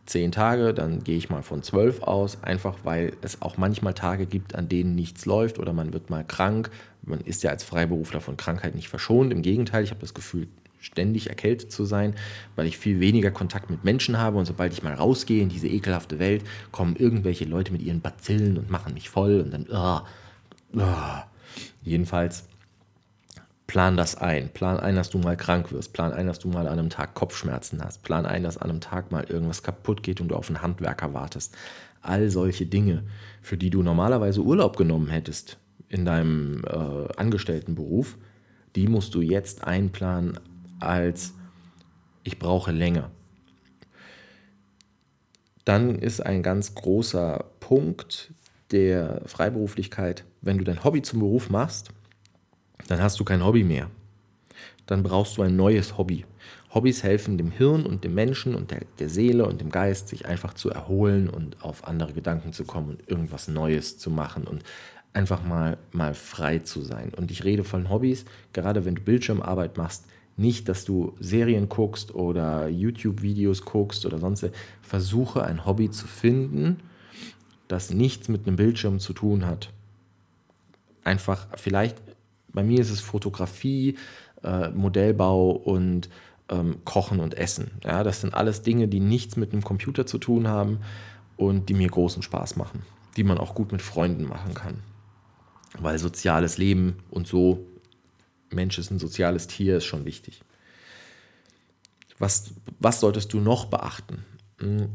10 0.07 0.33
Tage, 0.33 0.75
dann 0.75 1.03
gehe 1.03 1.17
ich 1.17 1.29
mal 1.29 1.43
von 1.43 1.63
12 1.63 2.03
aus, 2.03 2.43
einfach 2.43 2.77
weil 2.85 3.15
es 3.23 3.43
auch 3.43 3.57
manchmal 3.57 3.95
Tage 3.95 4.27
gibt, 4.27 4.55
an 4.55 4.69
denen 4.69 4.95
nichts 4.95 5.27
läuft 5.27 5.59
oder 5.59 5.73
man 5.73 5.93
wird 5.93 6.11
mal 6.11 6.25
krank. 6.25 6.71
Man 7.03 7.21
ist 7.21 7.43
ja 7.43 7.51
als 7.51 7.65
Freiberufler 7.65 8.21
von 8.21 8.37
Krankheit 8.37 8.75
nicht 8.75 8.89
verschont. 8.89 9.33
Im 9.33 9.43
Gegenteil, 9.43 9.83
ich 9.83 9.91
habe 9.91 10.01
das 10.01 10.15
Gefühl, 10.15 10.47
ständig 10.81 11.29
erkältet 11.29 11.73
zu 11.73 11.85
sein, 11.85 12.15
weil 12.57 12.67
ich 12.67 12.79
viel 12.79 13.01
weniger 13.01 13.31
Kontakt 13.31 13.71
mit 13.71 13.85
Menschen 13.85 14.19
habe 14.19 14.39
und 14.39 14.47
sobald 14.47 14.73
ich 14.73 14.83
mal 14.83 14.95
rausgehe 14.95 15.43
in 15.43 15.49
diese 15.49 15.69
ekelhafte 15.69 16.19
Welt, 16.19 16.45
kommen 16.73 16.97
irgendwelche 16.97 17.45
Leute 17.45 17.73
mit 17.73 17.83
ihren 17.83 18.01
Bazillen 18.01 18.59
und 18.59 18.71
machen 18.71 18.95
mich 18.95 19.09
voll 19.09 19.41
und 19.41 19.53
dann, 19.53 19.67
uh, 19.71 20.01
uh. 20.79 21.23
jedenfalls 21.83 22.45
Plan 23.69 23.99
das 23.99 24.17
ein. 24.17 24.49
Plan 24.49 24.81
ein, 24.81 24.97
dass 24.97 25.11
du 25.11 25.19
mal 25.19 25.37
krank 25.37 25.73
wirst. 25.73 25.93
Plan 25.93 26.15
ein, 26.15 26.27
dass 26.27 26.39
du 26.39 26.49
mal 26.49 26.67
an 26.67 26.79
einem 26.79 26.89
Tag 26.89 27.15
Kopfschmerzen 27.15 27.85
hast. 27.85 28.03
Plan 28.03 28.25
ein, 28.25 28.43
dass 28.43 28.57
an 28.57 28.71
einem 28.71 28.81
Tag 28.81 29.13
mal 29.13 29.25
irgendwas 29.25 29.63
kaputt 29.63 30.03
geht 30.03 30.23
und 30.23 30.29
du 30.29 30.37
auf 30.37 30.49
einen 30.49 30.63
Handwerker 30.63 31.13
wartest. 31.13 31.55
All 32.01 32.31
solche 32.31 32.65
Dinge, 32.65 33.05
für 33.43 33.59
die 33.59 33.69
du 33.69 33.83
normalerweise 33.83 34.41
Urlaub 34.41 34.79
genommen 34.79 35.09
hättest 35.09 35.59
in 35.91 36.07
deinem 36.07 36.65
äh, 36.65 37.13
Angestelltenberuf, 37.19 38.17
die 38.75 38.89
musst 38.89 39.15
du 39.15 39.21
jetzt 39.21 39.65
einplanen 39.65 40.41
als 40.81 41.35
ich 42.23 42.39
brauche 42.39 42.73
länger. 42.73 43.11
Dann 45.65 45.99
ist 45.99 46.25
ein 46.25 46.43
ganz 46.43 46.75
großer 46.75 47.45
Punkt 47.61 48.33
der 48.71 49.23
Freiberuflichkeit, 49.27 50.25
wenn 50.41 50.59
du 50.59 50.65
dein 50.65 50.85
Hobby 50.85 51.03
zum 51.03 51.21
Beruf 51.21 51.51
machst, 51.51 51.91
dann 52.87 53.03
hast 53.03 53.19
du 53.21 53.25
kein 53.25 53.45
Hobby 53.45 53.65
mehr. 53.65 53.91
Dann 54.87 55.03
brauchst 55.03 55.37
du 55.37 55.43
ein 55.43 55.57
neues 55.57 55.99
Hobby. 55.99 56.25
Hobbys 56.73 57.03
helfen 57.03 57.39
dem 57.39 57.51
Hirn 57.51 57.87
und 57.87 58.05
dem 58.05 58.15
Menschen 58.15 58.55
und 58.55 58.71
der, 58.71 58.81
der 58.99 59.09
Seele 59.09 59.47
und 59.47 59.61
dem 59.61 59.71
Geist, 59.71 60.09
sich 60.09 60.27
einfach 60.27 60.55
zu 60.55 60.71
erholen 60.71 61.29
und 61.29 61.63
auf 61.63 61.87
andere 61.87 62.13
Gedanken 62.13 62.53
zu 62.53 62.65
kommen 62.65 62.91
und 62.91 63.09
irgendwas 63.09 63.49
Neues 63.49 63.99
zu 63.99 64.11
machen 64.11 64.45
und 64.45 64.63
einfach 65.13 65.43
mal, 65.43 65.79
mal 65.93 66.15
frei 66.15 66.59
zu 66.59 66.83
sein. 66.83 67.13
Und 67.15 67.31
ich 67.31 67.45
rede 67.45 67.65
von 67.65 67.89
Hobbys, 67.89 68.25
gerade 68.53 68.85
wenn 68.85 68.95
du 68.95 69.03
Bildschirmarbeit 69.03 69.77
machst, 69.77 70.05
nicht, 70.39 70.69
dass 70.69 70.85
du 70.85 71.15
Serien 71.19 71.69
guckst 71.69 72.15
oder 72.15 72.69
YouTube-Videos 72.69 73.65
guckst 73.65 74.07
oder 74.07 74.19
sonst. 74.19 74.49
Versuche 74.83 75.43
ein 75.43 75.67
Hobby 75.67 75.91
zu 75.91 76.07
finden, 76.07 76.79
das 77.67 77.91
nichts 77.91 78.29
mit 78.29 78.47
einem 78.47 78.57
Bildschirm 78.57 79.01
zu 79.01 79.13
tun 79.13 79.47
hat. 79.47 79.71
Einfach, 81.05 81.49
vielleicht, 81.57 81.97
bei 82.53 82.63
mir 82.63 82.81
ist 82.81 82.91
es 82.91 83.01
Fotografie, 83.01 83.97
äh, 84.43 84.71
Modellbau 84.71 85.51
und 85.51 86.09
ähm, 86.49 86.77
Kochen 86.85 87.21
und 87.21 87.35
Essen. 87.35 87.73
Ja, 87.85 88.03
das 88.05 88.21
sind 88.21 88.35
alles 88.35 88.63
Dinge, 88.63 88.89
die 88.89 89.01
nichts 89.01 89.37
mit 89.37 89.53
einem 89.53 89.63
Computer 89.63 90.07
zu 90.07 90.19
tun 90.19 90.49
haben 90.49 90.79
und 91.37 91.69
die 91.69 91.75
mir 91.75 91.89
großen 91.89 92.23
Spaß 92.23 92.57
machen, 92.57 92.83
die 93.17 93.25
man 93.25 93.39
auch 93.39 93.55
gut 93.55 93.73
mit 93.73 93.83
Freunden 93.83 94.25
machen 94.25 94.55
kann. 94.55 94.81
Weil 95.79 95.99
soziales 95.99 96.59
Leben 96.59 96.97
und 97.11 97.27
so 97.27 97.67
Mensch 98.51 98.79
ist 98.79 98.91
ein 98.91 98.99
soziales 98.99 99.47
Tier, 99.47 99.77
ist 99.77 99.85
schon 99.85 100.05
wichtig. 100.05 100.43
Was, 102.19 102.51
was 102.79 103.01
solltest 103.01 103.33
du 103.33 103.41
noch 103.41 103.67
beachten? 103.67 104.25
Hm. 104.59 104.89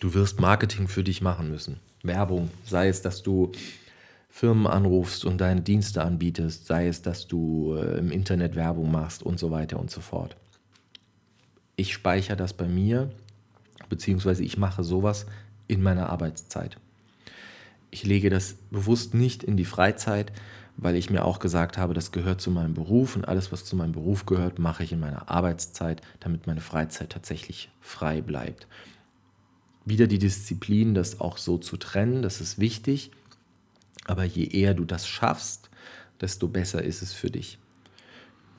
Du 0.00 0.14
wirst 0.14 0.40
Marketing 0.40 0.88
für 0.88 1.04
dich 1.04 1.20
machen 1.20 1.50
müssen. 1.50 1.80
Werbung, 2.02 2.50
sei 2.64 2.88
es, 2.88 3.02
dass 3.02 3.22
du 3.22 3.52
Firmen 4.30 4.66
anrufst 4.66 5.24
und 5.24 5.40
deine 5.40 5.62
Dienste 5.62 6.02
anbietest, 6.02 6.66
sei 6.66 6.86
es, 6.86 7.02
dass 7.02 7.26
du 7.26 7.74
äh, 7.74 7.98
im 7.98 8.12
Internet 8.12 8.54
Werbung 8.54 8.90
machst 8.90 9.22
und 9.22 9.38
so 9.38 9.50
weiter 9.50 9.80
und 9.80 9.90
so 9.90 10.00
fort. 10.00 10.36
Ich 11.74 11.92
speichere 11.92 12.36
das 12.36 12.52
bei 12.52 12.68
mir, 12.68 13.10
beziehungsweise 13.88 14.44
ich 14.44 14.56
mache 14.56 14.84
sowas 14.84 15.26
in 15.66 15.82
meiner 15.82 16.08
Arbeitszeit. 16.08 16.78
Ich 17.90 18.04
lege 18.04 18.30
das 18.30 18.54
bewusst 18.70 19.14
nicht 19.14 19.42
in 19.42 19.56
die 19.56 19.64
Freizeit, 19.64 20.32
weil 20.80 20.94
ich 20.94 21.10
mir 21.10 21.24
auch 21.24 21.40
gesagt 21.40 21.76
habe, 21.76 21.92
das 21.92 22.12
gehört 22.12 22.40
zu 22.40 22.52
meinem 22.52 22.72
Beruf 22.72 23.16
und 23.16 23.26
alles, 23.26 23.50
was 23.50 23.64
zu 23.64 23.74
meinem 23.74 23.92
Beruf 23.92 24.26
gehört, 24.26 24.60
mache 24.60 24.84
ich 24.84 24.92
in 24.92 25.00
meiner 25.00 25.28
Arbeitszeit, 25.28 26.00
damit 26.20 26.46
meine 26.46 26.60
Freizeit 26.60 27.10
tatsächlich 27.10 27.68
frei 27.80 28.20
bleibt. 28.20 28.68
Wieder 29.84 30.06
die 30.06 30.20
Disziplin, 30.20 30.94
das 30.94 31.20
auch 31.20 31.36
so 31.36 31.58
zu 31.58 31.76
trennen, 31.78 32.22
das 32.22 32.40
ist 32.40 32.60
wichtig, 32.60 33.10
aber 34.06 34.22
je 34.22 34.44
eher 34.44 34.72
du 34.72 34.84
das 34.84 35.08
schaffst, 35.08 35.68
desto 36.20 36.46
besser 36.46 36.82
ist 36.82 37.02
es 37.02 37.12
für 37.12 37.30
dich. 37.30 37.58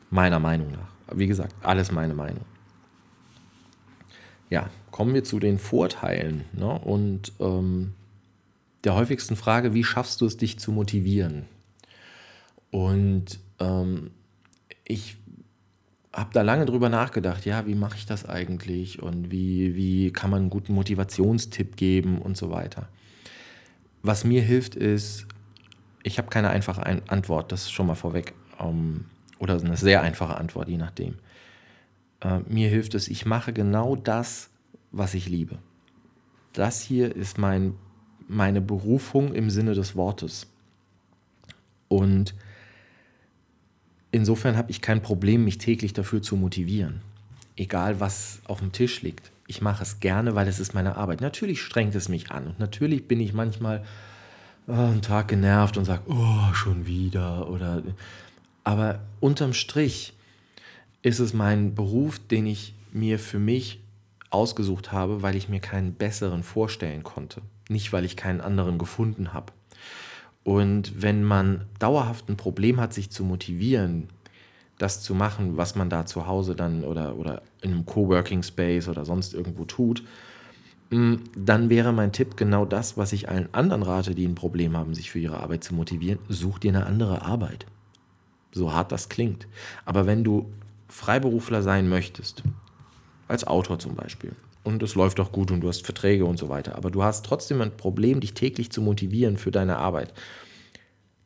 Meiner 0.10 0.40
Meinung 0.40 0.72
nach. 0.72 1.18
Wie 1.18 1.28
gesagt, 1.28 1.56
alles 1.64 1.92
meine 1.92 2.16
Meinung. 2.16 2.44
Ja, 4.50 4.70
kommen 4.92 5.14
wir 5.14 5.24
zu 5.24 5.40
den 5.40 5.58
Vorteilen 5.58 6.44
ne? 6.52 6.68
und 6.80 7.32
ähm, 7.40 7.94
der 8.84 8.96
häufigsten 8.96 9.38
Frage, 9.38 9.74
wie 9.74 9.84
schaffst 9.86 10.20
du 10.20 10.26
es, 10.26 10.36
dich 10.36 10.60
zu 10.60 10.72
motivieren? 10.74 11.46
Und 12.72 13.40
ähm, 13.60 14.12
ich 14.84 15.18
habe 16.14 16.32
da 16.34 16.42
lange 16.42 16.66
drüber 16.66 16.90
nachgedacht, 16.90 17.46
ja, 17.46 17.66
wie 17.66 17.76
mache 17.76 17.98
ich 17.98 18.06
das 18.06 18.28
eigentlich 18.28 19.02
und 19.02 19.32
wie, 19.32 19.76
wie 19.76 20.12
kann 20.12 20.30
man 20.30 20.42
einen 20.42 20.50
guten 20.50 20.74
Motivationstipp 20.74 21.76
geben 21.78 22.22
und 22.22 22.36
so 22.36 22.52
weiter. 22.52 22.88
Was 24.02 24.24
mir 24.24 24.42
hilft 24.42 24.76
ist, 24.76 25.28
ich 26.04 26.18
habe 26.18 26.30
keine 26.30 26.50
einfache 26.50 26.86
Antwort, 26.86 27.52
das 27.52 27.64
ist 27.64 27.72
schon 27.72 27.88
mal 27.88 27.96
vorweg. 27.96 28.34
Ähm, 28.60 29.06
oder 29.38 29.60
eine 29.60 29.78
sehr 29.78 30.02
einfache 30.02 30.36
Antwort, 30.36 30.68
je 30.68 30.78
nachdem. 30.78 31.16
Äh, 32.22 32.40
mir 32.48 32.70
hilft 32.70 32.96
es, 32.96 33.08
ich 33.08 33.26
mache 33.26 33.54
genau 33.54 33.96
das, 33.96 34.50
was 34.92 35.14
ich 35.14 35.30
liebe. 35.30 35.60
Das 36.54 36.82
hier 36.82 37.16
ist 37.16 37.38
mein, 37.38 37.76
meine 38.28 38.62
Berufung 38.62 39.34
im 39.34 39.50
Sinne 39.50 39.74
des 39.74 39.96
Wortes. 39.96 40.48
Und 41.88 42.34
insofern 44.12 44.58
habe 44.58 44.72
ich 44.72 44.82
kein 44.82 45.02
Problem, 45.02 45.44
mich 45.44 45.58
täglich 45.58 45.94
dafür 45.94 46.22
zu 46.22 46.36
motivieren. 46.36 47.02
Egal, 47.56 48.00
was 48.00 48.42
auf 48.46 48.60
dem 48.60 48.72
Tisch 48.72 49.02
liegt. 49.02 49.32
Ich 49.48 49.62
mache 49.62 49.84
es 49.84 50.00
gerne, 50.00 50.36
weil 50.36 50.48
es 50.48 50.60
ist 50.60 50.74
meine 50.74 50.96
Arbeit. 50.96 51.22
Natürlich 51.22 51.62
strengt 51.62 51.96
es 51.96 52.08
mich 52.08 52.32
an 52.32 52.48
und 52.48 52.60
natürlich 52.60 53.08
bin 53.08 53.20
ich 53.20 53.34
manchmal 53.34 53.84
oh, 54.68 54.74
einen 54.74 55.02
Tag 55.02 55.28
genervt 55.28 55.78
und 55.78 55.86
sage, 55.86 56.04
oh, 56.08 56.54
schon 56.54 56.86
wieder. 56.86 57.50
Oder, 57.50 57.84
aber 58.64 59.00
unterm 59.20 59.54
Strich 59.54 60.14
ist 61.02 61.20
es 61.20 61.34
mein 61.34 61.76
Beruf, 61.76 62.20
den 62.20 62.46
ich 62.46 62.74
mir 62.92 63.20
für 63.20 63.40
mich 63.40 63.80
ausgesucht 64.30 64.92
habe, 64.92 65.22
weil 65.22 65.36
ich 65.36 65.50
mir 65.50 65.60
keinen 65.60 65.94
besseren 65.94 66.44
vorstellen 66.44 67.04
konnte. 67.04 67.42
Nicht, 67.68 67.92
weil 67.94 68.06
ich 68.06 68.16
keinen 68.16 68.42
anderen 68.42 68.78
gefunden 68.78 69.34
habe. 69.34 69.52
Und 70.50 71.04
wenn 71.04 71.24
man 71.24 71.66
dauerhaft 71.78 72.28
ein 72.28 72.36
Problem 72.36 72.82
hat, 72.82 72.92
sich 72.92 73.12
zu 73.12 73.24
motivieren, 73.24 74.08
das 74.80 75.04
zu 75.04 75.14
machen, 75.14 75.58
was 75.58 75.76
man 75.76 75.92
da 75.92 76.08
zu 76.08 76.26
Hause 76.26 76.56
dann 76.56 76.84
oder, 76.84 77.18
oder 77.18 77.44
in 77.62 77.70
einem 77.72 77.86
Coworking 77.86 78.42
Space 78.42 78.88
oder 78.88 79.06
sonst 79.06 79.36
irgendwo 79.36 79.66
tut, 79.66 80.04
mm, 80.90 81.18
dann 81.38 81.70
wäre 81.70 81.94
mein 81.94 82.14
Tipp 82.14 82.36
genau 82.36 82.66
das, 82.66 82.98
was 82.98 83.14
ich 83.14 83.30
allen 83.30 83.48
anderen 83.52 83.84
rate, 83.84 84.16
die 84.16 84.26
ein 84.26 84.34
Problem 84.34 84.76
haben, 84.76 84.96
sich 84.96 85.12
für 85.12 85.20
ihre 85.20 85.38
Arbeit 85.38 85.64
zu 85.64 85.76
motivieren. 85.76 86.18
Such 86.30 86.58
dir 86.58 86.70
eine 86.70 86.88
andere 86.88 87.22
Arbeit. 87.22 87.68
So 88.52 88.74
hart 88.74 88.92
das 88.92 89.08
klingt. 89.08 89.48
Aber 89.86 90.08
wenn 90.08 90.24
du 90.24 90.50
Freiberufler 90.88 91.62
sein 91.62 91.88
möchtest, 91.88 92.42
als 93.28 93.46
Autor 93.46 93.78
zum 93.78 93.94
Beispiel, 93.94 94.32
und 94.64 94.84
es 94.84 94.96
läuft 94.96 95.20
auch 95.20 95.32
gut 95.32 95.52
und 95.52 95.62
du 95.62 95.68
hast 95.68 95.86
Verträge 95.86 96.26
und 96.26 96.38
so 96.38 96.50
weiter, 96.50 96.76
aber 96.76 96.92
du 96.92 97.04
hast 97.04 97.26
trotzdem 97.26 97.62
ein 97.62 97.76
Problem, 97.76 98.20
dich 98.20 98.34
täglich 98.34 98.72
zu 98.72 98.82
motivieren 98.82 99.38
für 99.38 99.52
deine 99.52 99.78
Arbeit, 99.78 100.14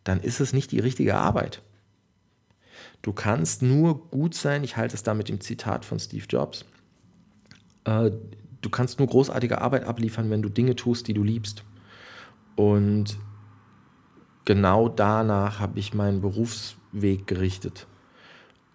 dann 0.03 0.19
ist 0.19 0.39
es 0.39 0.53
nicht 0.53 0.71
die 0.71 0.79
richtige 0.79 1.15
Arbeit. 1.15 1.61
Du 3.01 3.13
kannst 3.13 3.61
nur 3.61 4.09
gut 4.09 4.33
sein, 4.33 4.63
ich 4.63 4.77
halte 4.77 4.95
es 4.95 5.03
da 5.03 5.13
mit 5.13 5.29
dem 5.29 5.41
Zitat 5.41 5.85
von 5.85 5.99
Steve 5.99 6.25
Jobs, 6.29 6.65
äh, 7.85 8.11
du 8.61 8.69
kannst 8.69 8.99
nur 8.99 9.07
großartige 9.07 9.61
Arbeit 9.61 9.85
abliefern, 9.85 10.29
wenn 10.29 10.41
du 10.41 10.49
Dinge 10.49 10.75
tust, 10.75 11.07
die 11.07 11.13
du 11.13 11.23
liebst. 11.23 11.63
Und 12.55 13.17
genau 14.45 14.89
danach 14.89 15.59
habe 15.59 15.79
ich 15.79 15.93
meinen 15.93 16.21
Berufsweg 16.21 17.27
gerichtet. 17.27 17.87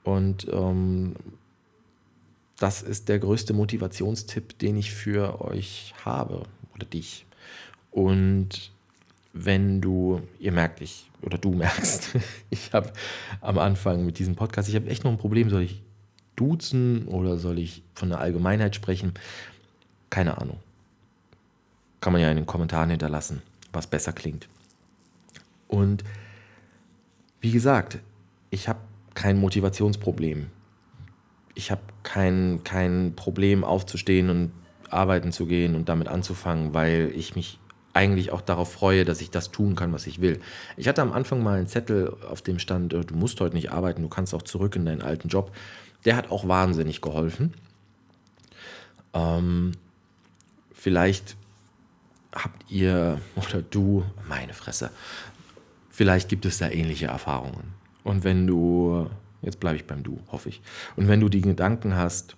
Und 0.05 0.47
ähm, 0.53 1.15
das 2.59 2.83
ist 2.83 3.09
der 3.09 3.19
größte 3.19 3.53
Motivationstipp, 3.53 4.59
den 4.59 4.77
ich 4.77 4.93
für 4.93 5.41
euch 5.41 5.95
habe 6.05 6.43
oder 6.75 6.87
dich. 6.87 7.25
Und 7.91 8.73
wenn 9.33 9.81
du, 9.81 10.21
ihr 10.39 10.53
merkt, 10.53 10.81
ich 10.81 11.11
oder 11.23 11.39
du 11.39 11.53
merkst, 11.55 12.17
ich 12.51 12.73
habe 12.73 12.93
am 13.41 13.59
Anfang 13.59 14.05
mit 14.05 14.19
diesem 14.19 14.35
Podcast, 14.35 14.69
ich 14.69 14.75
habe 14.75 14.89
echt 14.89 15.05
noch 15.05 15.13
ein 15.13 15.19
Problem, 15.19 15.51
soll 15.51 15.63
ich 15.63 15.83
duzen 16.37 17.07
oder 17.09 17.37
soll 17.39 17.59
ich 17.59 17.83
von 17.95 18.09
der 18.09 18.21
Allgemeinheit 18.21 18.75
sprechen? 18.75 19.15
Keine 20.11 20.39
Ahnung. 20.39 20.59
Kann 22.01 22.13
man 22.13 22.23
ja 22.23 22.31
in 22.31 22.37
den 22.37 22.47
Kommentaren 22.47 22.91
hinterlassen, 22.91 23.43
was 23.73 23.87
besser 23.87 24.13
klingt. 24.13 24.49
Und 25.67 26.05
wie 27.41 27.51
gesagt, 27.51 27.99
ich 28.51 28.69
habe 28.69 28.79
kein 29.15 29.39
Motivationsproblem 29.39 30.47
ich 31.59 31.71
habe 31.71 31.83
kein, 32.03 32.63
kein 32.65 33.15
Problem 33.15 33.65
aufzustehen 33.65 34.31
und 34.31 34.53
arbeiten 34.91 35.33
zu 35.33 35.47
gehen 35.47 35.75
und 35.75 35.89
damit 35.89 36.09
anzufangen, 36.09 36.73
weil 36.73 37.13
ich 37.15 37.37
mich 37.37 37.59
eigentlich 37.93 38.31
auch 38.33 38.41
darauf 38.41 38.73
freue, 38.73 39.05
dass 39.05 39.21
ich 39.21 39.31
das 39.31 39.51
tun 39.51 39.75
kann, 39.75 39.93
was 39.93 40.07
ich 40.07 40.21
will. 40.21 40.41
Ich 40.77 40.89
hatte 40.89 41.03
am 41.03 41.13
Anfang 41.13 41.43
mal 41.43 41.59
einen 41.59 41.67
Zettel, 41.67 42.17
auf 42.31 42.43
dem 42.43 42.59
stand, 42.59 42.93
äh, 42.93 43.05
du 43.05 43.15
musst 43.15 43.41
heute 43.41 43.57
nicht 43.57 43.73
arbeiten, 43.73 44.03
du 44.03 44.09
kannst 44.09 44.35
auch 44.35 44.43
zurück 44.43 44.77
in 44.77 44.87
deinen 44.87 45.03
alten 45.03 45.29
Job. 45.29 45.53
Der 46.05 46.17
hat 46.17 46.31
auch 46.31 46.47
wahnsinnig 46.47 47.01
geholfen. 47.01 47.55
Ähm, 49.13 49.73
vielleicht 50.73 51.37
habt 52.33 52.71
ihr 52.71 53.21
oder 53.37 53.63
du, 53.63 54.05
meine 54.29 54.55
Fresse, 54.55 54.91
Vielleicht 55.99 56.29
gibt 56.29 56.47
es 56.47 56.59
da 56.59 56.71
ähnliche 56.71 57.07
Erfahrungen. 57.07 57.75
Und 58.05 58.23
wenn 58.23 58.47
du, 58.47 59.11
jetzt 59.43 59.61
bleibe 59.61 59.77
ich 59.77 59.87
beim 59.87 60.03
Du, 60.03 60.19
hoffe 60.31 60.49
ich, 60.49 60.61
und 60.97 61.09
wenn 61.09 61.21
du 61.21 61.29
die 61.29 61.41
Gedanken 61.41 61.97
hast, 61.97 62.37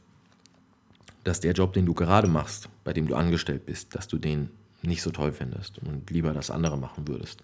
dass 1.24 1.40
der 1.40 1.52
Job, 1.52 1.72
den 1.72 1.86
du 1.86 1.94
gerade 1.94 2.28
machst, 2.28 2.68
bei 2.84 2.92
dem 2.92 3.06
du 3.06 3.14
angestellt 3.14 3.66
bist, 3.66 3.94
dass 3.94 4.08
du 4.08 4.18
den 4.18 4.50
nicht 4.82 5.02
so 5.02 5.10
toll 5.10 5.32
findest 5.32 5.78
und 5.78 6.10
lieber 6.10 6.32
das 6.32 6.50
andere 6.50 6.78
machen 6.78 7.06
würdest, 7.08 7.42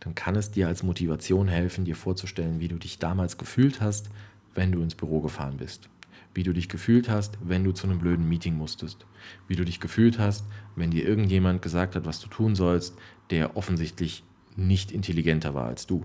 dann 0.00 0.14
kann 0.14 0.36
es 0.36 0.50
dir 0.50 0.66
als 0.66 0.82
Motivation 0.82 1.48
helfen, 1.48 1.84
dir 1.84 1.96
vorzustellen, 1.96 2.60
wie 2.60 2.68
du 2.68 2.76
dich 2.76 2.98
damals 2.98 3.38
gefühlt 3.38 3.80
hast, 3.80 4.10
wenn 4.54 4.72
du 4.72 4.82
ins 4.82 4.94
Büro 4.94 5.20
gefahren 5.20 5.56
bist. 5.56 5.88
Wie 6.34 6.42
du 6.42 6.52
dich 6.52 6.68
gefühlt 6.68 7.08
hast, 7.08 7.38
wenn 7.42 7.64
du 7.64 7.72
zu 7.72 7.86
einem 7.86 7.98
blöden 7.98 8.28
Meeting 8.28 8.54
musstest. 8.56 9.06
Wie 9.48 9.56
du 9.56 9.64
dich 9.64 9.80
gefühlt 9.80 10.18
hast, 10.18 10.44
wenn 10.74 10.90
dir 10.90 11.06
irgendjemand 11.06 11.62
gesagt 11.62 11.94
hat, 11.96 12.04
was 12.04 12.20
du 12.20 12.28
tun 12.28 12.54
sollst, 12.54 12.94
der 13.30 13.56
offensichtlich 13.56 14.22
nicht 14.54 14.92
intelligenter 14.92 15.54
war 15.54 15.66
als 15.66 15.86
du. 15.86 16.04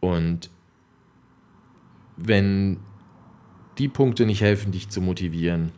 Und 0.00 0.50
wenn 2.22 2.78
die 3.78 3.88
Punkte 3.88 4.26
nicht 4.26 4.42
helfen, 4.42 4.72
dich 4.72 4.88
zu 4.88 5.00
motivieren, 5.00 5.72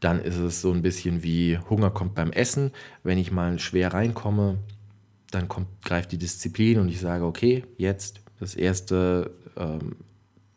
dann 0.00 0.20
ist 0.20 0.36
es 0.36 0.60
so 0.60 0.72
ein 0.72 0.82
bisschen 0.82 1.22
wie 1.22 1.58
Hunger 1.58 1.90
kommt 1.90 2.14
beim 2.14 2.32
Essen. 2.32 2.72
Wenn 3.02 3.18
ich 3.18 3.30
mal 3.30 3.58
schwer 3.58 3.92
reinkomme, 3.92 4.58
dann 5.30 5.48
kommt, 5.48 5.68
greift 5.82 6.12
die 6.12 6.18
Disziplin 6.18 6.78
und 6.78 6.88
ich 6.88 7.00
sage, 7.00 7.24
okay, 7.24 7.64
jetzt 7.78 8.20
das 8.40 8.54
erste, 8.54 9.30
ähm, 9.56 9.96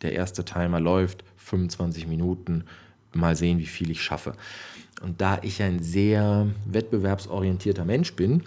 der 0.01 0.13
erste 0.13 0.45
Timer 0.45 0.79
läuft, 0.79 1.23
25 1.37 2.07
Minuten, 2.07 2.65
mal 3.13 3.35
sehen, 3.35 3.59
wie 3.59 3.67
viel 3.67 3.91
ich 3.91 4.01
schaffe. 4.01 4.33
Und 5.01 5.21
da 5.21 5.39
ich 5.41 5.61
ein 5.61 5.79
sehr 5.79 6.47
wettbewerbsorientierter 6.65 7.85
Mensch 7.85 8.13
bin, 8.15 8.43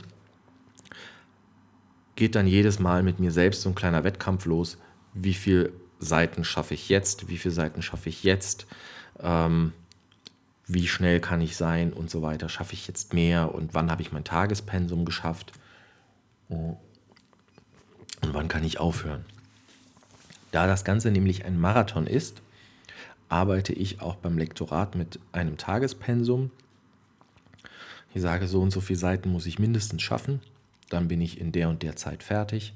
geht 2.16 2.35
dann 2.35 2.49
jedes 2.49 2.81
Mal 2.81 3.03
mit 3.03 3.21
mir 3.21 3.31
selbst 3.31 3.62
so 3.62 3.68
ein 3.68 3.75
kleiner 3.77 4.03
Wettkampf 4.03 4.44
los, 4.47 4.79
wie 5.22 5.35
viele 5.35 5.72
Seiten 5.98 6.44
schaffe 6.44 6.74
ich 6.74 6.88
jetzt, 6.88 7.28
wie 7.28 7.38
viele 7.38 7.54
Seiten 7.54 7.83
schaffe 7.83 8.09
ich 8.09 8.22
jetzt. 8.22 8.66
Ähm, 9.20 9.72
wie 10.68 10.87
schnell 10.87 11.18
kann 11.18 11.40
ich 11.40 11.57
sein 11.57 11.92
und 11.92 12.11
so 12.11 12.20
weiter. 12.22 12.48
Schaffe 12.48 12.74
ich 12.74 12.87
jetzt 12.87 13.14
mehr 13.14 13.54
und 13.54 13.74
wann 13.74 13.90
habe 13.90 14.02
ich 14.02 14.12
mein 14.12 14.24
Tagespensum 14.24 15.07
geschafft 15.07 15.52
und 16.48 16.76
wann 18.20 18.48
kann 18.48 18.64
ich 18.64 18.78
aufhören. 18.78 19.24
Da 20.52 20.66
das 20.66 20.85
Ganze 20.85 21.11
nämlich 21.11 21.44
ein 21.46 21.59
Marathon 21.59 22.07
ist, 22.07 22.42
arbeite 23.31 23.72
ich 23.72 24.00
auch 24.00 24.16
beim 24.16 24.38
Lektorat 24.38 24.94
mit 24.94 25.18
einem 25.33 25.57
Tagespensum. 25.57 26.50
Ich 28.14 28.22
sage, 28.22 28.46
so 28.46 28.61
und 28.61 28.70
so 28.70 28.81
viele 28.81 28.98
Seiten 28.98 29.31
muss 29.31 29.46
ich 29.46 29.59
mindestens 29.59 30.02
schaffen, 30.02 30.40
dann 30.90 31.09
bin 31.09 31.20
ich 31.20 31.40
in 31.40 31.52
der 31.52 31.68
und 31.68 31.83
der 31.83 31.96
Zeit 31.96 32.22
fertig. 32.22 32.74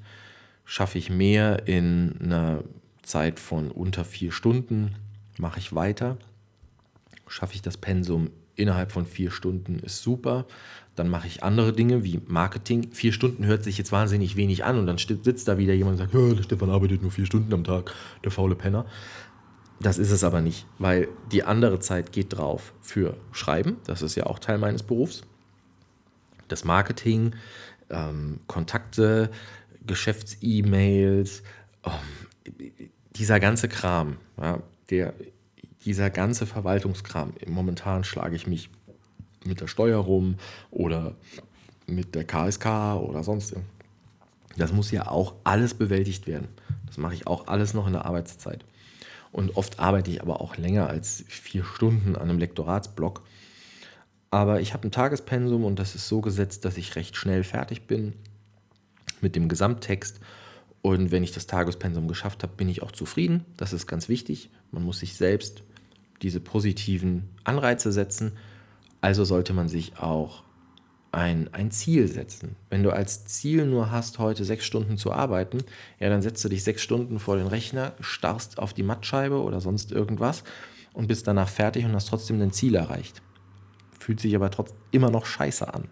Schaffe 0.65 0.97
ich 0.97 1.09
mehr 1.09 1.67
in 1.67 2.17
einer 2.21 2.63
Zeit 3.01 3.39
von 3.39 3.71
unter 3.71 4.05
vier 4.05 4.31
Stunden, 4.31 4.95
mache 5.37 5.59
ich 5.59 5.73
weiter 5.75 6.17
schaffe 7.33 7.55
ich 7.55 7.61
das 7.61 7.77
Pensum 7.77 8.29
innerhalb 8.55 8.91
von 8.91 9.05
vier 9.05 9.31
Stunden, 9.31 9.79
ist 9.79 10.03
super. 10.03 10.45
Dann 10.95 11.09
mache 11.09 11.25
ich 11.25 11.41
andere 11.41 11.73
Dinge 11.73 12.03
wie 12.03 12.21
Marketing. 12.27 12.91
Vier 12.91 13.11
Stunden 13.11 13.45
hört 13.45 13.63
sich 13.63 13.79
jetzt 13.79 13.91
wahnsinnig 13.91 14.35
wenig 14.35 14.63
an 14.63 14.77
und 14.77 14.85
dann 14.85 14.99
sitzt 14.99 15.47
da 15.47 15.57
wieder 15.57 15.73
jemand 15.73 15.99
und 15.99 16.11
sagt, 16.11 16.13
der 16.13 16.43
Stefan 16.43 16.69
arbeitet 16.69 17.01
nur 17.01 17.11
vier 17.11 17.25
Stunden 17.25 17.51
am 17.53 17.63
Tag, 17.63 17.91
der 18.23 18.31
faule 18.31 18.55
Penner. 18.55 18.85
Das 19.79 19.97
ist 19.97 20.11
es 20.11 20.23
aber 20.23 20.41
nicht, 20.41 20.67
weil 20.77 21.07
die 21.31 21.43
andere 21.43 21.79
Zeit 21.79 22.11
geht 22.11 22.37
drauf 22.37 22.73
für 22.79 23.17
Schreiben, 23.31 23.77
das 23.85 24.03
ist 24.03 24.15
ja 24.15 24.27
auch 24.27 24.37
Teil 24.37 24.59
meines 24.59 24.83
Berufs, 24.83 25.23
das 26.47 26.63
Marketing, 26.63 27.33
ähm, 27.89 28.39
Kontakte, 28.45 29.31
Geschäfts-E-Mails, 29.85 31.43
ähm, 31.85 32.71
dieser 33.15 33.39
ganze 33.39 33.67
Kram, 33.67 34.17
ja, 34.37 34.61
der 34.89 35.13
dieser 35.85 36.09
ganze 36.09 36.45
Verwaltungskram, 36.45 37.33
momentan 37.45 38.03
schlage 38.03 38.35
ich 38.35 38.47
mich 38.47 38.69
mit 39.45 39.59
der 39.59 39.67
Steuer 39.67 39.99
rum 39.99 40.35
oder 40.71 41.15
mit 41.87 42.15
der 42.15 42.23
KSK 42.23 42.95
oder 43.01 43.23
sonst 43.23 43.55
Das 44.55 44.71
muss 44.71 44.91
ja 44.91 45.07
auch 45.07 45.33
alles 45.43 45.73
bewältigt 45.73 46.27
werden. 46.27 46.47
Das 46.85 46.97
mache 46.97 47.15
ich 47.15 47.27
auch 47.27 47.47
alles 47.47 47.73
noch 47.73 47.87
in 47.87 47.93
der 47.93 48.05
Arbeitszeit. 48.05 48.63
Und 49.31 49.57
oft 49.57 49.79
arbeite 49.79 50.11
ich 50.11 50.21
aber 50.21 50.41
auch 50.41 50.57
länger 50.57 50.87
als 50.87 51.25
vier 51.27 51.65
Stunden 51.65 52.15
an 52.15 52.29
einem 52.29 52.37
Lektoratsblock. 52.37 53.23
Aber 54.29 54.61
ich 54.61 54.73
habe 54.73 54.87
ein 54.87 54.91
Tagespensum 54.91 55.65
und 55.65 55.79
das 55.79 55.95
ist 55.95 56.07
so 56.07 56.21
gesetzt, 56.21 56.65
dass 56.65 56.77
ich 56.77 56.95
recht 56.95 57.17
schnell 57.17 57.43
fertig 57.43 57.87
bin 57.87 58.13
mit 59.23 59.35
dem 59.35 59.49
Gesamttext. 59.49 60.19
Und 60.81 61.11
wenn 61.11 61.23
ich 61.23 61.31
das 61.31 61.47
Tagespensum 61.47 62.07
geschafft 62.07 62.43
habe, 62.43 62.53
bin 62.55 62.69
ich 62.69 62.83
auch 62.83 62.91
zufrieden. 62.91 63.45
Das 63.57 63.73
ist 63.73 63.87
ganz 63.87 64.09
wichtig. 64.09 64.49
Man 64.71 64.83
muss 64.83 64.99
sich 64.99 65.15
selbst 65.15 65.63
diese 66.21 66.39
positiven 66.39 67.29
Anreize 67.43 67.91
setzen. 67.91 68.33
Also 69.01 69.25
sollte 69.25 69.53
man 69.53 69.67
sich 69.67 69.97
auch 69.97 70.43
ein, 71.13 71.53
ein 71.53 71.71
Ziel 71.71 72.07
setzen. 72.07 72.55
Wenn 72.69 72.83
du 72.83 72.91
als 72.91 73.25
Ziel 73.25 73.65
nur 73.65 73.91
hast, 73.91 74.19
heute 74.19 74.43
sechs 74.43 74.65
Stunden 74.65 74.97
zu 74.97 75.11
arbeiten, 75.11 75.59
ja, 75.99 76.09
dann 76.09 76.21
setzt 76.21 76.43
du 76.43 76.49
dich 76.49 76.63
sechs 76.63 76.81
Stunden 76.81 77.19
vor 77.19 77.37
den 77.37 77.47
Rechner, 77.47 77.93
starrst 77.99 78.57
auf 78.57 78.73
die 78.73 78.83
Mattscheibe 78.83 79.41
oder 79.41 79.61
sonst 79.61 79.91
irgendwas 79.91 80.43
und 80.91 81.07
bist 81.07 81.27
danach 81.27 81.49
fertig 81.49 81.85
und 81.85 81.93
hast 81.93 82.09
trotzdem 82.09 82.39
dein 82.39 82.51
Ziel 82.51 82.75
erreicht. 82.75 83.21
Fühlt 83.99 84.19
sich 84.19 84.35
aber 84.35 84.49
trotzdem 84.49 84.77
immer 84.91 85.11
noch 85.11 85.25
scheiße 85.25 85.71
an. 85.71 85.87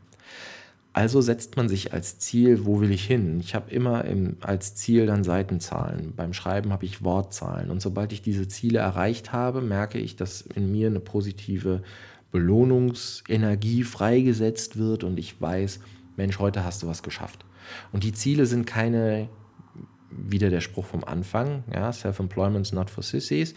Also 0.93 1.21
setzt 1.21 1.55
man 1.55 1.69
sich 1.69 1.93
als 1.93 2.19
Ziel, 2.19 2.65
wo 2.65 2.81
will 2.81 2.91
ich 2.91 3.05
hin? 3.05 3.39
Ich 3.39 3.55
habe 3.55 3.71
immer 3.71 4.03
im, 4.03 4.35
als 4.41 4.75
Ziel 4.75 5.05
dann 5.05 5.23
Seitenzahlen. 5.23 6.13
Beim 6.15 6.33
Schreiben 6.33 6.73
habe 6.73 6.83
ich 6.83 7.01
Wortzahlen. 7.01 7.71
Und 7.71 7.81
sobald 7.81 8.11
ich 8.11 8.21
diese 8.21 8.49
Ziele 8.49 8.79
erreicht 8.79 9.31
habe, 9.31 9.61
merke 9.61 9.99
ich, 9.99 10.17
dass 10.17 10.41
in 10.41 10.69
mir 10.69 10.87
eine 10.87 10.99
positive 10.99 11.81
Belohnungsenergie 12.31 13.83
freigesetzt 13.83 14.77
wird 14.77 15.03
und 15.03 15.17
ich 15.17 15.39
weiß, 15.39 15.79
Mensch, 16.17 16.39
heute 16.39 16.63
hast 16.63 16.83
du 16.83 16.87
was 16.87 17.03
geschafft. 17.03 17.45
Und 17.93 18.03
die 18.03 18.13
Ziele 18.13 18.45
sind 18.45 18.65
keine, 18.65 19.29
wieder 20.09 20.49
der 20.49 20.61
Spruch 20.61 20.85
vom 20.85 21.03
Anfang, 21.03 21.63
ja, 21.73 21.91
Self-Employment 21.91 22.71
not 22.73 22.89
for 22.89 23.03
sissies. 23.03 23.53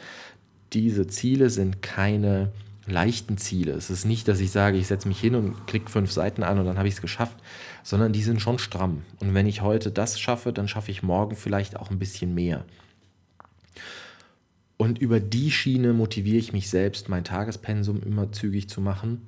Diese 0.73 1.07
Ziele 1.07 1.51
sind 1.51 1.83
keine 1.83 2.53
leichten 2.87 3.39
Ziele. 3.39 3.73
Es 3.73 3.91
ist 3.91 4.05
nicht, 4.05 4.29
dass 4.29 4.41
ich 4.41 4.51
sage, 4.51 4.77
ich 4.77 4.87
setze 4.87 5.09
mich 5.09 5.21
hin 5.21 5.35
und 5.35 5.67
klicke 5.67 5.91
fünf 5.91 6.13
Seiten 6.13 6.43
an 6.43 6.59
und 6.59 6.67
dann 6.67 6.79
habe 6.79 6.89
ich 6.89 6.95
es 6.95 7.01
geschafft, 7.01 7.37
sondern 7.83 8.13
die 8.13 8.23
sind 8.23 8.41
schon 8.41 8.59
stramm. 8.59 9.03
Und 9.21 9.35
wenn 9.35 9.47
ich 9.47 9.63
heute 9.63 9.91
das 9.91 10.21
schaffe, 10.21 10.53
dann 10.53 10.69
schaffe 10.69 10.91
ich 10.91 11.03
morgen 11.03 11.37
vielleicht 11.37 11.77
auch 11.77 11.91
ein 11.91 11.99
bisschen 11.99 12.35
mehr. 12.35 12.65
Und 14.77 14.99
über 14.99 15.21
die 15.21 15.51
Schiene 15.51 15.93
motiviere 15.93 16.39
ich 16.39 16.53
mich 16.53 16.69
selbst, 16.69 17.09
mein 17.09 17.25
Tagespensum 17.25 18.03
immer 18.03 18.33
zügig 18.33 18.69
zu 18.69 18.81
machen, 18.81 19.23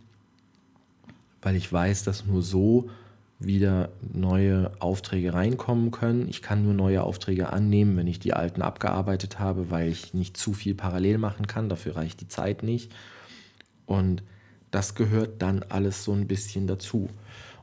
weil 1.40 1.56
ich 1.56 1.72
weiß, 1.72 2.04
dass 2.04 2.26
nur 2.26 2.42
so 2.42 2.90
wieder 3.38 3.90
neue 4.00 4.72
Aufträge 4.80 5.34
reinkommen 5.34 5.90
können. 5.90 6.28
Ich 6.28 6.40
kann 6.40 6.64
nur 6.64 6.72
neue 6.72 7.02
Aufträge 7.02 7.52
annehmen, 7.52 7.96
wenn 7.96 8.06
ich 8.06 8.18
die 8.18 8.32
alten 8.32 8.62
abgearbeitet 8.62 9.38
habe, 9.38 9.70
weil 9.70 9.88
ich 9.88 10.14
nicht 10.14 10.36
zu 10.36 10.54
viel 10.54 10.74
parallel 10.74 11.18
machen 11.18 11.46
kann. 11.46 11.68
Dafür 11.68 11.96
reicht 11.96 12.20
die 12.20 12.28
Zeit 12.28 12.62
nicht. 12.62 12.92
Und 13.86 14.22
das 14.70 14.94
gehört 14.94 15.40
dann 15.40 15.62
alles 15.68 16.04
so 16.04 16.12
ein 16.12 16.26
bisschen 16.26 16.66
dazu. 16.66 17.08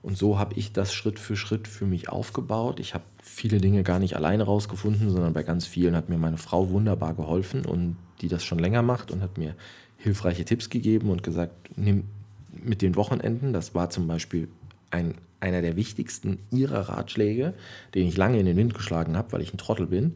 Und 0.02 0.18
so 0.18 0.38
habe 0.38 0.56
ich 0.56 0.74
das 0.74 0.94
Schritt 0.94 1.20
für 1.20 1.38
Schritt 1.38 1.68
für 1.68 1.86
mich 1.86 2.10
aufgebaut. 2.10 2.80
Ich 2.80 2.94
habe 2.94 3.06
viele 3.22 3.60
Dinge 3.60 3.84
gar 3.84 4.00
nicht 4.00 4.16
alleine 4.16 4.44
rausgefunden, 4.44 5.10
sondern 5.10 5.34
bei 5.34 5.44
ganz 5.44 5.66
vielen 5.66 5.96
hat 5.96 6.10
mir 6.10 6.18
meine 6.18 6.38
Frau 6.38 6.70
wunderbar 6.70 7.14
geholfen 7.14 7.66
und 7.66 7.96
die 8.22 8.28
das 8.28 8.44
schon 8.44 8.60
länger 8.60 8.82
macht 8.82 9.12
und 9.12 9.22
hat 9.22 9.38
mir 9.38 9.56
hilfreiche 9.98 10.44
Tipps 10.44 10.70
gegeben 10.70 11.10
und 11.10 11.24
gesagt, 11.24 11.78
nimm 11.78 12.04
mit 12.52 12.82
den 12.82 12.96
Wochenenden, 12.96 13.54
das 13.54 13.74
war 13.74 13.90
zum 13.90 14.08
Beispiel 14.08 14.50
ein, 14.92 15.16
einer 15.40 15.62
der 15.62 15.76
wichtigsten 15.76 16.40
ihrer 16.52 16.90
Ratschläge, 16.90 17.54
den 17.96 18.08
ich 18.08 18.18
lange 18.18 18.40
in 18.40 18.46
den 18.46 18.58
Wind 18.58 18.74
geschlagen 18.74 19.16
habe, 19.16 19.32
weil 19.32 19.42
ich 19.42 19.54
ein 19.54 19.58
Trottel 19.58 19.88
bin. 19.88 20.16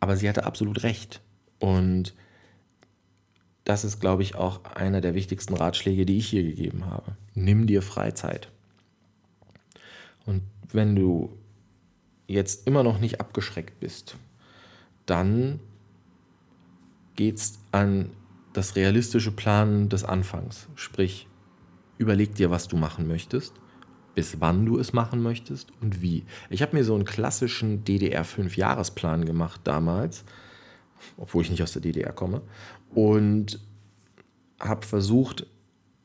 Aber 0.00 0.16
sie 0.16 0.28
hatte 0.28 0.44
absolut 0.44 0.82
recht. 0.82 1.20
Und 1.58 2.14
das 3.68 3.84
ist, 3.84 4.00
glaube 4.00 4.22
ich, 4.22 4.34
auch 4.34 4.64
einer 4.64 5.02
der 5.02 5.14
wichtigsten 5.14 5.52
Ratschläge, 5.52 6.06
die 6.06 6.16
ich 6.16 6.28
hier 6.28 6.42
gegeben 6.42 6.86
habe. 6.86 7.12
Nimm 7.34 7.66
dir 7.66 7.82
Freizeit. 7.82 8.50
Und 10.24 10.40
wenn 10.72 10.96
du 10.96 11.36
jetzt 12.26 12.66
immer 12.66 12.82
noch 12.82 12.98
nicht 12.98 13.20
abgeschreckt 13.20 13.78
bist, 13.78 14.16
dann 15.04 15.60
geht 17.14 17.36
es 17.36 17.58
an 17.70 18.08
das 18.54 18.74
realistische 18.74 19.32
Planen 19.32 19.90
des 19.90 20.02
Anfangs. 20.02 20.66
Sprich, 20.74 21.28
überleg 21.98 22.36
dir, 22.36 22.50
was 22.50 22.68
du 22.68 22.78
machen 22.78 23.06
möchtest, 23.06 23.52
bis 24.14 24.40
wann 24.40 24.64
du 24.64 24.78
es 24.78 24.94
machen 24.94 25.22
möchtest 25.22 25.72
und 25.82 26.00
wie. 26.00 26.24
Ich 26.48 26.62
habe 26.62 26.74
mir 26.74 26.84
so 26.84 26.94
einen 26.94 27.04
klassischen 27.04 27.84
DDR-5-Jahresplan 27.84 29.26
gemacht 29.26 29.60
damals, 29.64 30.24
obwohl 31.18 31.42
ich 31.42 31.50
nicht 31.50 31.62
aus 31.62 31.72
der 31.72 31.82
DDR 31.82 32.14
komme 32.14 32.40
und 32.94 33.60
habe 34.60 34.86
versucht, 34.86 35.46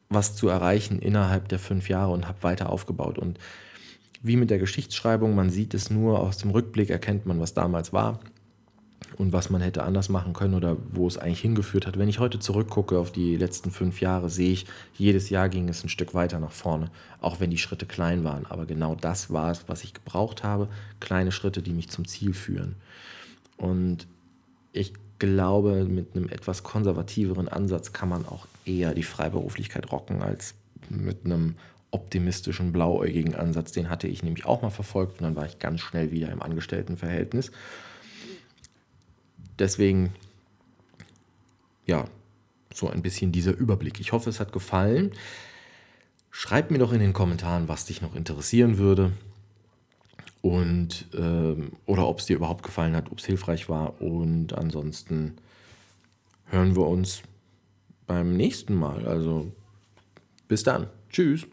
was 0.10 0.36
zu 0.36 0.48
erreichen 0.48 1.00
innerhalb 1.00 1.50
der 1.50 1.60
fünf 1.60 1.90
Jahre 1.90 2.12
und 2.12 2.28
habe 2.28 2.44
weiter 2.44 2.70
aufgebaut. 2.70 3.18
Und 3.18 3.40
wie 4.22 4.38
mit 4.38 4.50
der 4.50 4.60
Geschichtsschreibung, 4.60 5.36
man 5.36 5.50
sieht 5.50 5.74
es 5.74 5.90
nur 5.90 6.20
aus 6.20 6.38
dem 6.38 6.52
Rückblick, 6.52 6.90
erkennt 6.90 7.26
man, 7.26 7.40
was 7.40 7.54
damals 7.54 7.94
war 7.94 8.20
und 9.18 9.34
was 9.34 9.50
man 9.50 9.62
hätte 9.62 9.84
anders 9.84 10.10
machen 10.10 10.34
können 10.34 10.54
oder 10.54 10.78
wo 10.92 11.08
es 11.08 11.18
eigentlich 11.18 11.42
hingeführt 11.42 11.88
hat. 11.88 11.98
Wenn 11.98 12.10
ich 12.10 12.20
heute 12.20 12.40
zurückgucke 12.40 12.98
auf 12.98 13.12
die 13.12 13.36
letzten 13.36 13.72
fünf 13.72 14.02
Jahre, 14.02 14.30
sehe 14.30 14.54
ich, 14.54 14.66
jedes 14.94 15.30
Jahr 15.30 15.50
ging 15.50 15.68
es 15.70 15.84
ein 15.84 15.90
Stück 15.90 16.14
weiter 16.14 16.40
nach 16.40 16.52
vorne, 16.52 16.90
auch 17.22 17.40
wenn 17.40 17.50
die 17.50 17.58
Schritte 17.58 17.86
klein 17.86 18.24
waren. 18.24 18.46
Aber 18.46 18.66
genau 18.66 18.96
das 18.96 19.32
war 19.32 19.52
es, 19.52 19.66
was 19.68 19.84
ich 19.84 19.94
gebraucht 19.94 20.44
habe. 20.44 20.70
Kleine 21.00 21.32
Schritte, 21.32 21.62
die 21.62 21.74
mich 21.74 21.90
zum 21.90 22.08
Ziel 22.08 22.34
führen. 22.34 22.76
Und 23.58 24.08
ich 24.72 24.94
glaube, 25.24 25.86
mit 25.86 26.16
einem 26.16 26.28
etwas 26.28 26.64
konservativeren 26.64 27.48
Ansatz 27.48 27.94
kann 27.94 28.10
man 28.10 28.26
auch 28.26 28.46
eher 28.66 28.94
die 28.94 29.04
Freiberuflichkeit 29.04 29.90
rocken 29.90 30.22
als 30.22 30.54
mit 30.90 31.24
einem 31.24 31.56
optimistischen, 31.92 32.74
blauäugigen 32.74 33.34
Ansatz. 33.34 33.72
Den 33.72 33.90
hatte 33.90 34.10
ich 34.10 34.22
nämlich 34.22 34.46
auch 34.46 34.62
mal 34.62 34.70
verfolgt 34.70 35.20
und 35.20 35.24
dann 35.24 35.38
war 35.38 35.46
ich 35.46 35.60
ganz 35.60 35.80
schnell 35.80 36.12
wieder 36.12 36.30
im 36.30 36.42
Angestelltenverhältnis. 36.42 37.54
Deswegen, 39.60 40.14
ja, 41.86 42.04
so 42.74 42.90
ein 42.90 43.02
bisschen 43.02 43.32
dieser 43.32 43.56
Überblick. 43.56 44.02
Ich 44.02 44.12
hoffe, 44.12 44.30
es 44.30 44.42
hat 44.42 44.52
gefallen. 44.52 45.14
Schreib 46.32 46.70
mir 46.70 46.80
doch 46.80 46.92
in 46.92 47.00
den 47.00 47.14
Kommentaren, 47.14 47.70
was 47.70 47.86
dich 47.86 48.02
noch 48.02 48.14
interessieren 48.14 48.78
würde 48.78 49.14
und 50.44 51.08
ähm, 51.18 51.72
oder 51.86 52.06
ob 52.06 52.20
es 52.20 52.26
dir 52.26 52.36
überhaupt 52.36 52.64
gefallen 52.64 52.98
hat, 52.98 53.10
ob 53.12 53.20
es 53.20 53.26
hilfreich 53.26 53.70
war. 53.70 54.02
Und 54.02 54.52
ansonsten 54.52 55.38
hören 56.48 56.76
wir 56.76 56.86
uns 56.86 57.24
beim 58.08 58.36
nächsten 58.36 58.76
Mal. 58.76 59.08
Also 59.08 59.50
bis 60.50 60.64
dann. 60.64 60.88
Tschüss. 61.10 61.48